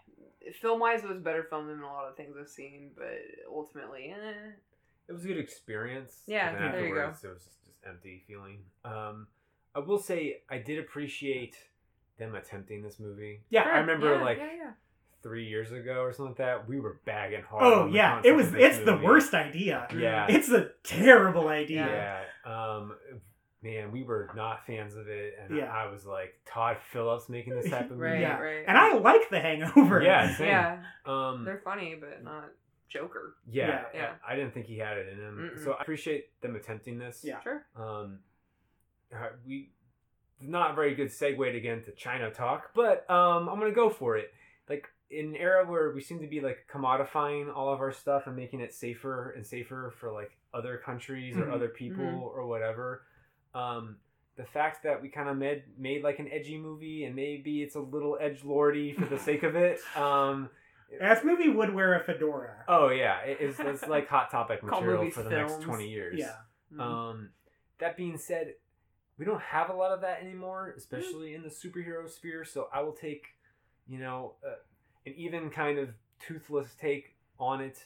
[0.62, 3.20] Film wise, it was better film than a lot of things I've seen, but
[3.54, 4.52] ultimately, eh.
[5.10, 6.22] it was a good experience.
[6.26, 7.02] Yeah, but there you go.
[7.02, 7.58] It was just, just
[7.88, 8.60] empty feeling.
[8.86, 9.28] Um,
[9.76, 11.56] I will say I did appreciate
[12.18, 13.42] them attempting this movie.
[13.50, 13.64] Yeah.
[13.64, 14.72] I remember yeah, like yeah, yeah.
[15.24, 16.68] three years ago or something like that.
[16.68, 17.64] We were bagging hard.
[17.64, 18.48] Oh on yeah, concept it was.
[18.48, 19.88] of this It's the worst idea.
[19.98, 20.28] Yeah.
[20.30, 21.88] It's a terrible idea.
[22.46, 22.52] Yeah.
[22.54, 22.94] Um,
[23.64, 25.72] man, we were not fans of it, and Yeah.
[25.72, 28.02] I was like, Todd Phillips making this type of movie.
[28.12, 28.40] Right, Yeah.
[28.40, 28.66] right.
[28.68, 30.02] And I like The Hangover.
[30.04, 30.48] Yeah, same.
[30.48, 32.46] yeah, Um, they're funny, but not
[32.92, 33.36] Joker.
[33.50, 34.14] yeah, Yeah.
[34.28, 35.52] I didn't think he had it in him.
[35.56, 35.64] Mm-mm.
[35.64, 37.22] So I appreciate them attempting this.
[37.24, 37.42] Yeah.
[37.42, 37.66] Sure.
[37.76, 38.20] Um,
[39.14, 39.72] uh, we
[40.42, 43.89] not a very good segue to get into China talk, but um, I'm gonna go
[43.89, 44.34] for it.
[44.68, 48.28] Like in an era where we seem to be like commodifying all of our stuff
[48.28, 51.48] and making it safer and safer for like other countries Mhm.
[51.48, 52.22] or other people Mhm.
[52.22, 53.04] or whatever.
[53.54, 53.98] Um,
[54.38, 57.76] the fact that we kind of made made like an edgy movie and maybe it's
[57.76, 59.80] a little edge lordy for the sake of it.
[59.96, 60.50] Um,
[61.00, 62.64] This movie would wear a fedora.
[62.68, 65.52] oh yeah, it, it's, it's like hot topic material for the films.
[65.54, 66.20] next twenty years.
[66.20, 66.36] Yeah.
[66.74, 66.80] Mhm.
[66.82, 67.30] Um,
[67.80, 68.54] that being said,
[69.18, 72.44] we don't have a lot of that anymore, especially in the superhero sphere.
[72.46, 73.26] So I will take,
[73.88, 74.56] you know, uh,
[75.06, 75.89] an even kind of
[76.20, 77.84] toothless take on it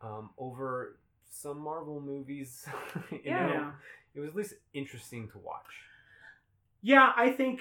[0.00, 0.96] um, over
[1.30, 2.66] some Marvel movies.
[3.10, 3.46] you Yeah.
[3.46, 3.70] know, Yeah.
[4.14, 5.66] it was at least interesting to watch.
[6.82, 7.60] Yeah, I think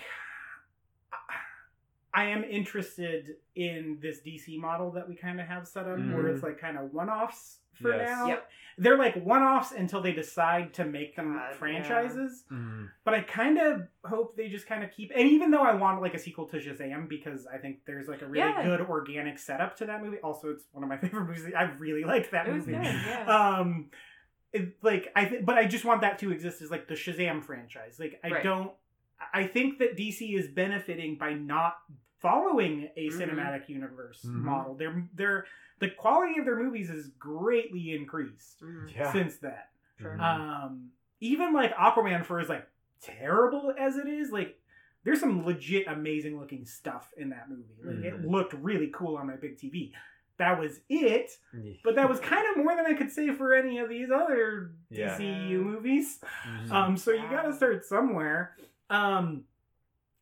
[2.14, 6.24] I am interested in this DC model that we kind of have set up, where
[6.26, 6.34] Mhm.
[6.36, 8.09] it's like kind of one-offs for Yes.
[8.09, 8.28] now.
[8.28, 8.49] Yep.
[8.78, 11.57] They're like one-offs until they decide to make them God, yeah.
[11.57, 12.45] franchises.
[12.51, 12.89] Mm.
[13.03, 15.11] But I kind of hope they just kind of keep.
[15.16, 18.22] And even though I want like a sequel to Shazam because I think there's like
[18.22, 18.64] a really Yeah.
[18.64, 20.18] good organic setup to that movie.
[20.20, 21.45] Also, it's one of my favorite movies.
[21.55, 22.78] I really liked that It was movie.
[22.80, 22.93] good.
[23.07, 23.26] Yeah.
[23.59, 23.89] um
[24.51, 27.43] it, like i th- but i just want that to exist as like the shazam
[27.43, 28.43] franchise like i Right.
[28.43, 28.72] don't
[29.34, 31.78] i think that dc is benefiting by not
[32.24, 33.18] following a Mhm.
[33.20, 34.34] cinematic universe Mhm.
[34.36, 35.46] model they're they're
[35.80, 38.96] the quality of their movies is greatly increased Mhm.
[38.96, 39.12] Yeah.
[39.12, 39.70] since that
[40.00, 40.18] Sure.
[40.18, 40.22] Mhm.
[40.22, 42.68] um even like aquaman for as like
[43.02, 44.58] terrible as it is like
[45.04, 48.30] there's some legit amazing looking stuff in that movie like it Mhm.
[48.32, 49.92] looked really cool on my big tv
[50.38, 51.38] that was it
[51.84, 54.72] but that was kind of more than I could say for any of these other
[54.90, 55.16] Yeah.
[55.18, 56.24] DCU movies.
[56.44, 56.72] Mhm.
[56.72, 58.58] Um, so you got to start somewhere.
[58.90, 59.46] Um,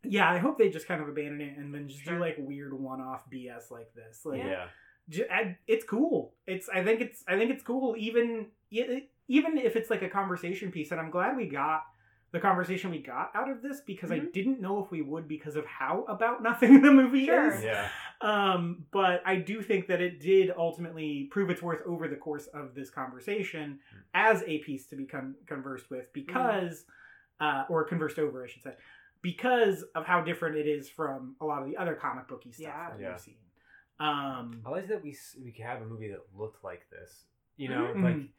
[0.03, 2.15] yeah, I hope they just kind of abandon it and then just Sure.
[2.15, 4.25] do like weird one-off BS like this.
[4.25, 4.67] Like, yeah.
[5.09, 6.33] j- I- it's cool.
[6.47, 8.47] It's I think it's I think it's cool even
[9.27, 10.91] even if it's like a conversation piece.
[10.91, 11.83] And I'm glad we got
[12.31, 14.31] the conversation we got out of this because I Mhm.
[14.31, 17.47] didn't know if we would because of how about nothing the movie Sure.
[17.51, 17.61] is.
[17.63, 17.89] Yeah.
[18.21, 22.47] Um, but I do think that it did ultimately prove its worth over the course
[22.47, 23.97] of this conversation Hmm.
[24.13, 26.85] as a piece to be con- conversed with because,
[27.41, 28.75] uh, or conversed over, I should say,
[29.21, 32.65] because of how different it is from a lot of the other comic booky stuff
[32.67, 32.89] Yeah.
[32.89, 33.11] that Yeah.
[33.11, 33.35] we've seen.
[33.99, 37.25] Um, I like that we we could have a movie that looked like this.
[37.57, 38.03] You know, Mhm.
[38.03, 38.29] like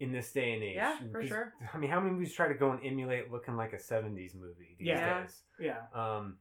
[0.00, 0.74] in this day and age.
[0.76, 1.54] Yeah, for 'Cause, sure.
[1.74, 4.74] I mean, how many movies try to go and emulate looking like a '70s movie
[4.78, 5.20] these Yeah.
[5.22, 5.44] days?
[5.58, 6.38] yeah, Um,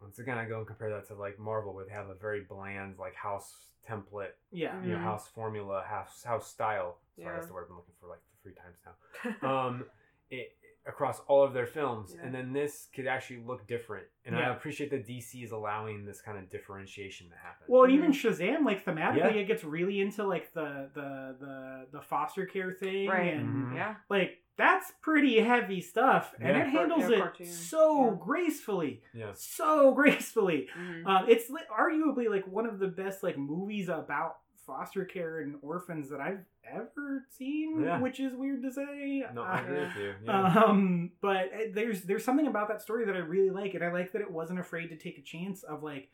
[0.00, 2.42] once again, I go and compare that to like Marvel, where they have a very
[2.42, 5.02] bland like house template, yeah, you know, Mhm.
[5.02, 6.98] house formula, house house style.
[7.16, 7.32] Sorry, Yeah.
[7.36, 8.94] that's the word I've been looking for like three times now.
[9.68, 9.86] Um,
[10.30, 10.56] it,
[10.86, 12.26] across all of their films, Yeah.
[12.26, 14.06] and then this could actually look different.
[14.26, 17.64] And I appreciate that DC is allowing this kind of differentiation to happen.
[17.68, 19.40] Well, and even Shazam, like thematically, Yeah.
[19.40, 23.34] it gets really into like the the the the foster care thing, Right.
[23.34, 23.74] and Mhm.
[23.76, 23.94] yeah.
[24.10, 27.46] like that's pretty heavy stuff, and it handles Yeah, it cartoon.
[27.46, 28.16] so Yeah.
[28.20, 30.68] gracefully, yeah, so gracefully.
[30.78, 31.06] Mhm.
[31.06, 34.36] Um, it's li- arguably like one of the best like movies about
[34.66, 38.00] foster care and orphans that I've ever seen, Yeah.
[38.00, 39.24] which is weird to say.
[39.34, 40.14] no, I agree with you.
[40.24, 40.64] Yeah.
[40.64, 43.92] um, but uh, there's there's something about that story that I really like, and I
[43.92, 46.08] like that it wasn't afraid to take a chance of like,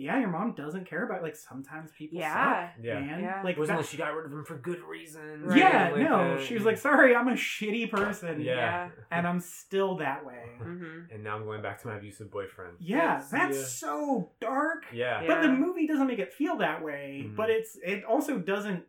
[0.00, 2.32] yeah, your mom doesn't care about like sometimes people Yeah.
[2.72, 3.00] suck, Yeah.
[3.00, 3.20] man.
[3.22, 3.42] Yeah.
[3.42, 5.46] Like it wasn't that- like she got rid of him for good reasons.
[5.46, 5.58] Right.
[5.58, 6.42] yeah, Like no, that.
[6.46, 8.54] she was like, sorry, I'm a shitty person, yeah.
[8.54, 8.88] Yeah.
[9.10, 10.44] and I'm still that way.
[10.60, 11.12] Mhm.
[11.14, 12.76] And now I'm going back to my abusive boyfriend.
[12.80, 13.30] Yeah, Yes.
[13.30, 13.64] that's Yeah.
[13.64, 14.86] so dark.
[14.92, 15.20] Yeah.
[15.22, 15.26] Yeah.
[15.28, 17.24] But the movie doesn't make it feel that way.
[17.26, 17.36] Mhm.
[17.36, 18.84] But it's it also doesn't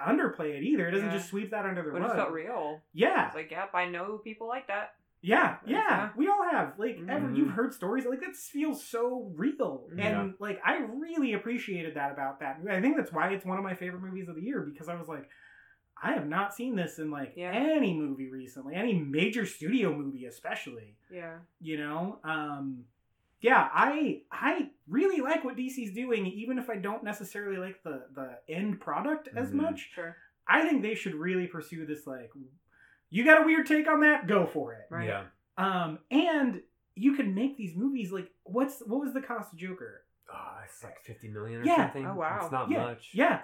[0.00, 0.88] underplay it either.
[0.88, 1.14] It doesn't Yeah.
[1.14, 2.08] just sweep that under the But it rug.
[2.10, 2.82] just felt real.
[2.92, 4.94] Yeah, It's like, yep, I know people like that.
[5.26, 6.10] Yeah, yeah, Yeah.
[6.16, 7.08] We all have like Mhm.
[7.08, 10.20] ever, you've heard stories like that feels so real, Yeah.
[10.20, 12.60] and like I really appreciated that about that.
[12.68, 14.96] I think that's why it's one of my favorite movies of the year because I
[14.96, 15.28] was like,
[16.02, 17.52] I have not seen this in like Yeah.
[17.52, 20.96] any movie recently, any major studio movie especially.
[21.10, 21.38] yeah.
[21.60, 22.84] You know, um,
[23.40, 28.06] yeah, I I really like what DC's doing, even if I don't necessarily like the
[28.14, 29.54] the end product as Mhm.
[29.64, 29.90] much.
[29.94, 30.16] Sure.
[30.46, 32.06] I think they should really pursue this.
[32.06, 32.30] Like,
[33.14, 34.26] you got a weird take on that?
[34.26, 34.86] Go for it.
[34.90, 35.06] Right.
[35.08, 35.24] Yeah.
[35.56, 36.60] Um, and
[36.96, 40.02] you can make these movies like what's what was the cost of Joker?
[40.32, 41.76] Oh, it's like fifty million or Yeah.
[41.76, 42.06] something.
[42.06, 42.40] Oh, wow.
[42.42, 43.10] It's not yeah, much.
[43.14, 43.40] yeah,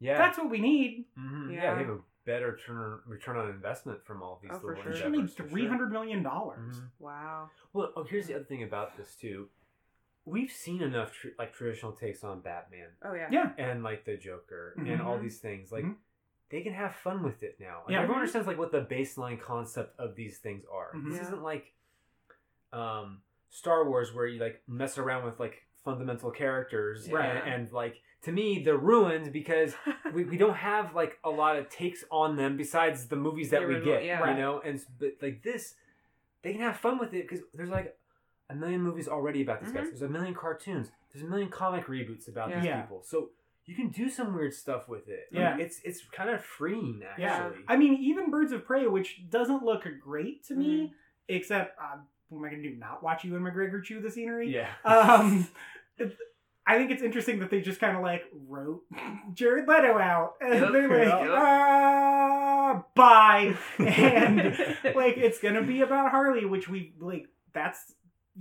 [0.00, 0.18] Yeah.
[0.18, 1.06] that's what we need.
[1.18, 1.54] Mhm.
[1.54, 1.62] Yeah.
[1.62, 1.74] yeah.
[1.76, 4.92] They have a better turn return on investment from all these Oh, for little sure.
[4.92, 6.76] They should made endeavors, for three hundred million dollars.
[6.76, 6.88] Mhm.
[6.98, 7.50] Wow.
[7.72, 9.48] Well, oh, here's the other thing about this too.
[10.26, 13.28] We've seen enough tr- like traditional takes on Batman Oh yeah.
[13.30, 15.72] Yeah, and like the Joker and all these things.
[15.72, 15.96] Like Mhm.
[16.50, 17.82] They can have fun with it now.
[17.84, 17.98] Like, Yeah.
[18.02, 20.92] everyone understands like what the baseline concept of these things are.
[20.94, 21.04] Mhm.
[21.08, 21.22] This Yeah.
[21.22, 21.72] isn't like
[22.72, 27.24] um, Star Wars where you like mess around with like fundamental characters Right.
[27.36, 29.74] and, and like to me they're ruined because
[30.14, 33.62] we, we don't have like a lot of takes on them besides the movies that
[33.62, 34.18] The we original, get yeah.
[34.18, 34.38] you Right.
[34.38, 35.74] know and but like this
[36.42, 37.96] they can have fun with it because there's like
[38.50, 39.90] a million movies already about these guys Mhm.
[39.90, 42.82] there's a million cartoons there's a million comic reboots about these Yeah.
[42.82, 43.30] people so
[43.70, 45.56] you can do some weird stuff with it Yeah.
[45.58, 47.50] it's it's kind of freeing actually Yeah.
[47.68, 50.92] I mean, even Birds of Prey, which doesn't look great to me, Mm-hmm.
[51.36, 51.98] except uh,
[52.28, 52.76] what am I going to do?
[52.76, 54.52] Not watch Ewan McGregor chew the scenery?
[54.52, 55.46] yeah Um,
[56.66, 58.82] I think it's interesting that they just kind of like wrote
[59.34, 61.30] Jared Leto out, and Yep, they're like, yep.
[61.32, 64.54] ah, bye, and
[64.94, 67.26] like it's gonna be about Harley, which we like.
[67.52, 67.92] That's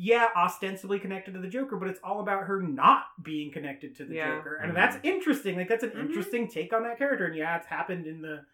[0.02, 4.06] yeah, ostensibly connected to the Joker, but it's all about her not being connected to
[4.06, 4.38] the Yeah.
[4.38, 4.76] Joker, and Mhm.
[4.76, 5.58] that's interesting.
[5.58, 6.06] Like that's an Mhm.
[6.06, 8.46] interesting take on that character, and yeah, it's happened in the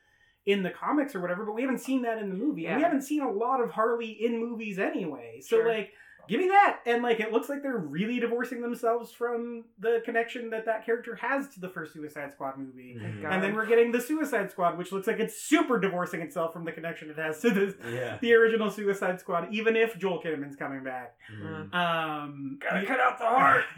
[0.47, 2.67] in the comics or whatever, but we haven't seen that in the movie.
[2.67, 5.39] And we haven't seen a lot of Harley in movies anyway.
[5.41, 5.67] So Sure.
[5.67, 5.91] like
[6.27, 6.79] give me that!
[6.85, 11.15] And like it looks like they're really divorcing themselves from the connection that that character
[11.15, 12.97] has to the first suicide squad movie.
[12.99, 13.25] Mhm.
[13.31, 16.65] And then we're getting the suicide squad which looks like it's super divorcing itself from
[16.65, 18.17] the connection it has to the, yeah.
[18.21, 21.15] the original suicide squad even if joel kinnaman's coming back.
[21.33, 21.73] Mhm.
[21.73, 23.63] um Gotta you- cut out the heart!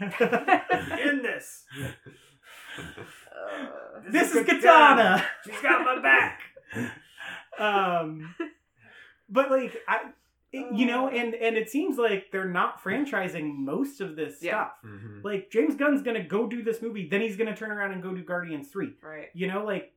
[1.08, 1.64] In this!
[2.78, 5.24] Uh, this is katana!
[5.44, 6.40] she's got my back!
[7.58, 8.36] Um
[9.28, 9.98] but like i
[10.52, 14.50] it- you know and and it seems like they're not franchising most of this Yeah.
[14.70, 15.22] stuff Mhm.
[15.24, 18.14] like james gunn's gonna go do this movie then he's gonna turn around and go
[18.14, 19.28] do guardians 3 right.
[19.34, 19.92] you know like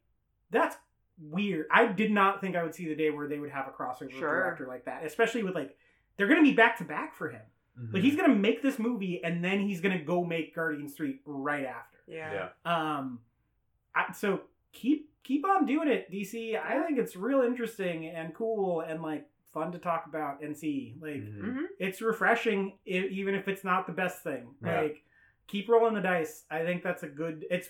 [0.49, 0.75] that's
[1.19, 3.71] weird i did not think i would see the day where they would have a
[3.71, 4.43] crossover Sure.
[4.43, 5.77] director like that especially with like
[6.17, 7.41] they're gonna be back to back for him
[7.79, 7.93] Mhm.
[7.93, 11.65] like he's gonna make this movie and then he's gonna go make guardians 3 right
[11.65, 12.49] after Yeah.
[12.65, 13.21] yeah um
[13.95, 14.41] I, so
[14.73, 19.27] keep keep on doing it dc i think it's real interesting and cool and like
[19.53, 21.41] fun to talk about and see like Mhm.
[21.41, 21.65] Mm-hmm.
[21.79, 24.81] it's refreshing i even if it's not the best thing Yeah.
[24.81, 25.03] like
[25.47, 27.69] keep rolling the dice i think that's a good it's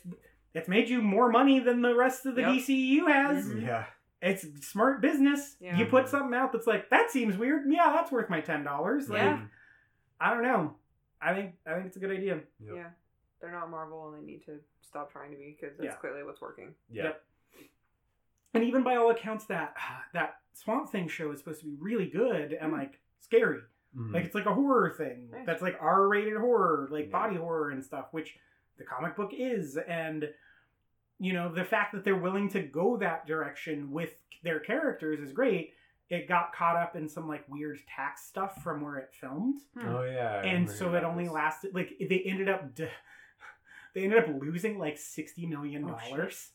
[0.54, 2.50] it's made you more money than the rest of the Yep.
[2.52, 3.62] dcu has Mhm.
[3.64, 3.86] yeah
[4.22, 5.76] it's smart business Yeah.
[5.78, 9.10] you put something out that's like that seems weird yeah that's worth my ten dollars
[9.10, 9.46] like Yeah.
[10.20, 10.76] i don't know
[11.22, 12.76] i think i think it's a good idea Yep.
[12.76, 12.90] Yeah.
[13.40, 15.96] They're not Marvel and they need to stop trying to be because that's Yeah.
[15.96, 16.76] clearly what's working.
[16.92, 17.24] yeah Yep.
[18.54, 19.76] and even by all accounts that
[20.14, 22.78] that swamp thing show is supposed to be really good and Mm.
[22.78, 23.62] like scary
[23.95, 24.14] Mhm.
[24.14, 25.45] like it's like a horror thing Nice.
[25.45, 27.12] that's like r-rated horror like Yeah.
[27.12, 28.38] body horror and stuff which
[28.78, 30.34] the comic book is and
[31.20, 35.32] you know the fact that they're willing to go that direction with their characters is
[35.34, 35.74] great
[36.10, 40.04] it got caught up in some like weird tax stuff from where it filmed oh
[40.04, 41.34] yeah I and so it only this.
[41.34, 42.88] lasted like they ended up d-
[43.93, 46.10] they ended up losing like 60 million Oh, shit.
[46.12, 46.52] dollars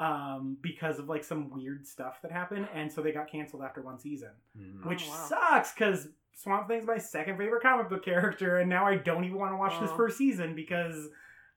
[0.00, 3.82] um because of like some weird stuff that happened and so they got canceled after
[3.82, 4.30] one season.
[4.58, 5.26] Oh, which wow.
[5.28, 9.36] sucks because Swamp Thing's my second favorite comic book character, and now I don't even
[9.36, 9.96] want to watch this Oh.
[9.96, 11.08] first season because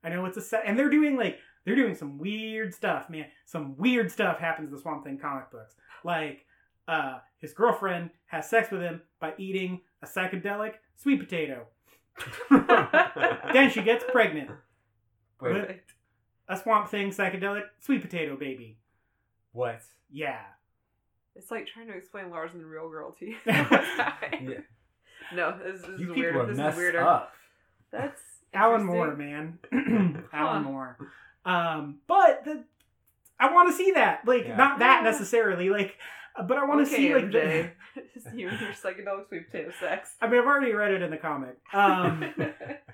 [0.03, 0.63] I know it's a set.
[0.65, 3.27] And they're doing like they're doing some weird stuff, man.
[3.45, 6.45] Some weird stuff happens in the Swamp Thing comic books, like
[6.89, 11.65] uh, his girlfriend has sex with him by eating a psychedelic sweet potato.
[13.53, 14.49] then she gets pregnant.
[15.41, 15.69] Wait, With
[16.49, 18.77] a Swamp Thing psychedelic sweet potato baby.
[19.51, 19.81] what
[20.11, 20.39] Yeah.
[21.35, 23.35] It's like trying to explain Lars and the real girl to you.
[23.45, 24.59] Yeah.
[25.33, 26.35] No, this, this you is people weird.
[26.35, 27.01] are This messed is weirder.
[27.01, 27.33] up
[27.91, 28.21] That's
[28.53, 28.83] Alan.
[28.85, 29.59] Moore, man.
[29.71, 30.19] Huh.
[30.37, 30.97] Alan Moore.
[31.45, 32.63] Um, but the,
[33.39, 34.21] I want to see that.
[34.27, 34.55] Like, Yeah.
[34.57, 35.09] not that Yeah.
[35.09, 35.69] necessarily.
[35.69, 35.97] Like,
[36.47, 37.69] but I want to okay, see like the.
[38.35, 40.15] You and your psychedelic sweet potato sex.
[40.21, 41.57] I mean, I've already read it in the comic.
[41.73, 42.33] Um,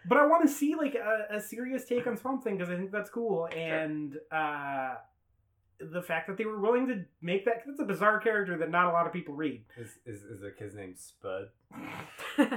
[0.10, 2.76] but I want to see like a, a serious take on Swamp Thing because I
[2.76, 4.96] think that's cool, and uh,
[5.80, 8.88] the fact that they were willing to make that that's a bizarre character that not
[8.88, 9.64] a lot of people read.
[9.78, 11.50] is is is the kid's name Spud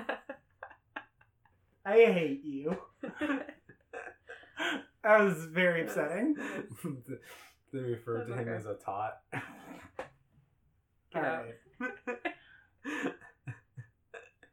[1.85, 2.77] I hate you.
[5.03, 6.37] That was very upsetting.
[7.73, 8.51] They referred to him okay.
[8.51, 9.21] as a tot.
[11.15, 11.43] All Yeah.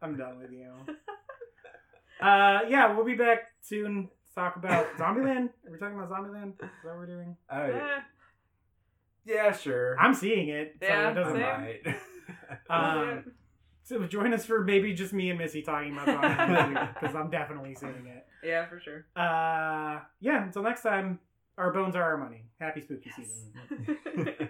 [0.01, 0.71] I'm done with you.
[2.19, 5.49] Uh, yeah, we'll be back soon to talk about Zombieland.
[5.65, 6.53] Are we talking about Zombieland?
[6.53, 7.35] Is that what we're doing?
[7.49, 7.99] Oh, Eh,
[9.25, 9.97] yeah, sure.
[9.99, 11.41] I'm seeing it, so Yeah, it doesn't same.
[11.41, 11.95] matter.
[12.69, 13.31] Um,
[13.83, 17.73] so join us for maybe just me and Missy talking about Zombieland because I'm definitely
[17.75, 18.25] seeing it.
[18.43, 19.05] yeah, for sure.
[19.15, 20.43] Uh, yeah.
[20.43, 21.19] Until next time,
[21.57, 22.43] our bones are our money.
[22.59, 23.27] Happy spooky Yes.
[23.27, 24.48] season.